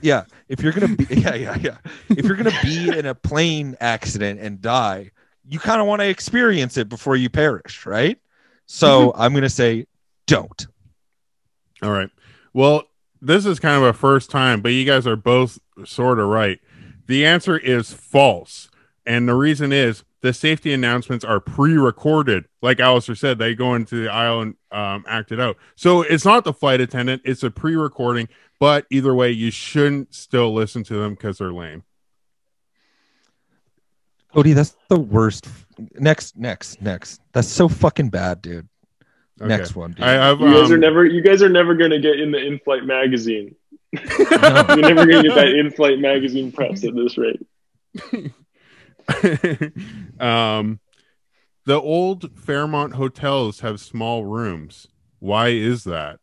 [0.01, 1.77] yeah, if you're gonna be, yeah, yeah, yeah,
[2.09, 5.11] if you're gonna be in a plane accident and die,
[5.45, 8.17] you kind of want to experience it before you perish, right?
[8.67, 9.21] So Mm-hmm.
[9.21, 9.88] I'm gonna say,
[10.27, 10.67] don't.
[11.81, 12.09] All right.
[12.53, 12.84] Well,
[13.21, 16.59] this is kind of a first time, but you guys are both sort of right.
[17.07, 18.69] The answer is false.
[19.05, 22.45] And the reason is the safety announcements are pre recorded.
[22.61, 25.57] Like Alistair said, they go into the aisle and um, act it out.
[25.75, 28.29] So it's not the flight attendant, it's a pre recording.
[28.59, 31.83] But either way, you shouldn't still listen to them because they're lame.
[34.33, 35.47] Cody, that's the worst.
[35.95, 37.21] Next, next, next.
[37.33, 38.67] That's so fucking bad, dude.
[39.41, 39.49] Okay.
[39.49, 40.05] Next one, dude.
[40.05, 42.37] I, I've, you guys are um, never you guys are never gonna get in the
[42.37, 43.55] in-flight magazine.
[43.91, 44.01] No.
[44.69, 47.45] You're never gonna get that in-flight magazine press at this rate.
[50.19, 50.79] um,
[51.65, 54.87] the old Fairmont hotels have small rooms.
[55.19, 56.19] Why is that?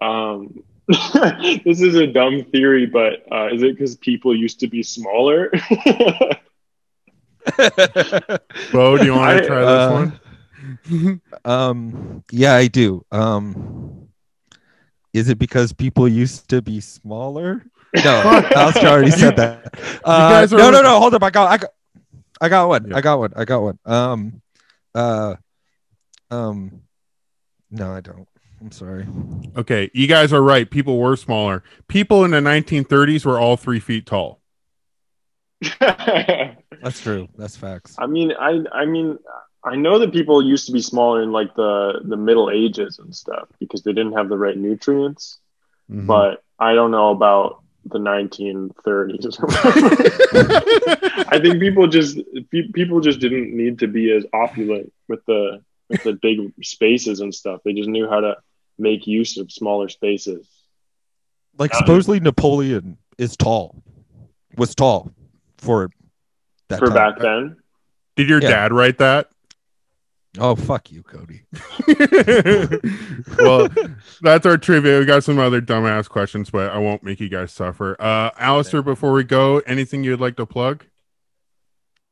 [0.00, 4.82] Um, this is a dumb theory, but uh, is it because people used to be
[4.82, 5.50] smaller?
[8.72, 10.20] Bo, do you want to try uh, this
[10.90, 11.20] one?
[11.44, 13.04] um, yeah, I do.
[13.10, 14.08] Um,
[15.12, 17.64] is it because people used to be smaller?
[17.94, 18.20] No,
[18.54, 19.74] Alistair already said that.
[20.04, 20.98] Uh, guys are- no, no, no.
[21.00, 21.22] Hold up.
[21.22, 21.70] I got, I got,
[22.40, 22.88] I got one.
[22.90, 22.96] Yeah.
[22.96, 23.32] I got one.
[23.36, 23.78] I got one.
[23.86, 24.42] Um,
[24.94, 25.36] uh,
[26.30, 26.82] um,
[27.70, 28.28] no, I don't.
[28.60, 29.06] I'm sorry.
[29.56, 30.68] Okay, you guys are right.
[30.68, 31.62] People were smaller.
[31.86, 34.40] People in the 1930s were all three feet tall.
[35.80, 37.28] That's true.
[37.36, 37.96] That's facts.
[37.98, 39.18] I mean, I I mean,
[39.64, 43.14] I know that people used to be smaller in like the the Middle Ages and
[43.14, 45.38] stuff because they didn't have the right nutrients.
[45.90, 46.06] Mhm.
[46.06, 49.38] But I don't know about the 1930s.
[51.32, 52.18] I think people just
[52.50, 57.20] pe- people just didn't need to be as opulent with the with the big spaces
[57.20, 57.60] and stuff.
[57.64, 58.36] They just knew how to
[58.78, 60.46] make use of smaller spaces.
[61.58, 63.82] Like Uh, supposedly Napoleon is tall,
[64.56, 65.10] was tall
[65.58, 65.90] for
[66.68, 66.94] that For time.
[66.94, 67.56] back then,
[68.16, 68.50] Did your Yeah.
[68.50, 69.28] dad write that?
[70.38, 71.42] Oh fuck you, Cody.
[73.38, 73.68] well,
[74.20, 75.00] that's our trivia.
[75.00, 77.96] We got some other dumbass questions, but I won't make you guys suffer.
[78.00, 80.84] Uh, Alistair, before we go, anything you'd like to plug?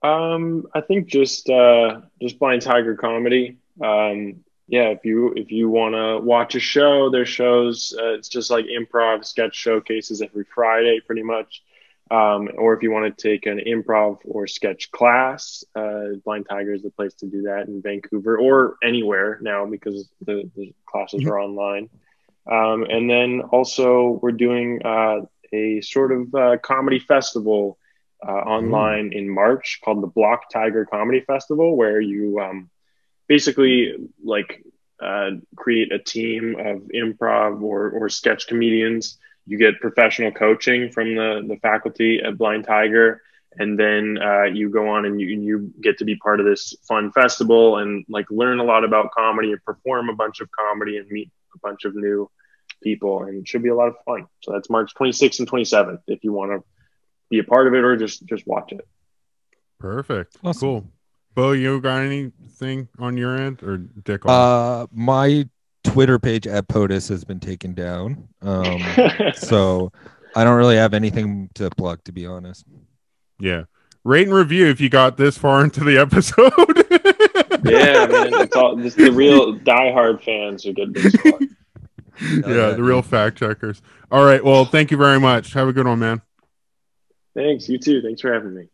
[0.07, 3.59] um, I think just uh, just Blind Tiger comedy.
[3.83, 7.95] Um, yeah, if you if you want to watch a show, there's shows.
[7.99, 11.62] Uh, it's just like improv sketch showcases every Friday, pretty much.
[12.09, 16.73] Um, or if you want to take an improv or sketch class, uh, Blind Tiger
[16.73, 21.25] is the place to do that in Vancouver or anywhere now because the, the classes
[21.25, 21.91] are online.
[22.51, 27.77] Um, and then also we're doing uh, a sort of uh, comedy festival
[28.27, 32.71] uh, online in March called the Block Tiger Comedy Festival, where you um,
[33.27, 34.63] basically like
[35.03, 39.19] uh, create a team of improv or, or sketch comedians.
[39.47, 43.22] You get professional coaching from the, the faculty at Blind Tiger,
[43.59, 46.74] and then uh, you go on and you, you get to be part of this
[46.86, 50.99] fun festival and like learn a lot about comedy and perform a bunch of comedy
[50.99, 52.30] and meet a bunch of new
[52.82, 54.26] people, and it should be a lot of fun.
[54.42, 56.64] So that's March 26th and 27th if you want to
[57.30, 58.86] be a part of it or just just watch it.
[59.78, 60.36] Perfect.
[60.44, 60.61] Awesome.
[60.61, 60.92] Cool.
[61.34, 64.22] Bo, you got anything on your end or Dick?
[64.24, 65.47] Uh, my
[65.87, 68.28] Twitter page at POTUS has been taken down.
[68.43, 68.80] Um,
[69.34, 69.93] so
[70.34, 72.64] I don't really have anything to plug, to be honest.
[73.39, 73.64] yeah.
[74.05, 76.53] Rate and review if you got this far into the episode.
[77.64, 81.41] yeah, man, it's all it's the real diehard fans who get this far.
[82.22, 83.82] yeah, the real fact checkers.
[84.12, 84.45] All right.
[84.45, 85.55] Well, thank you very much.
[85.55, 86.22] Have a good one, man.
[87.34, 88.01] Thanks, you too.
[88.01, 88.68] Thanks for having me.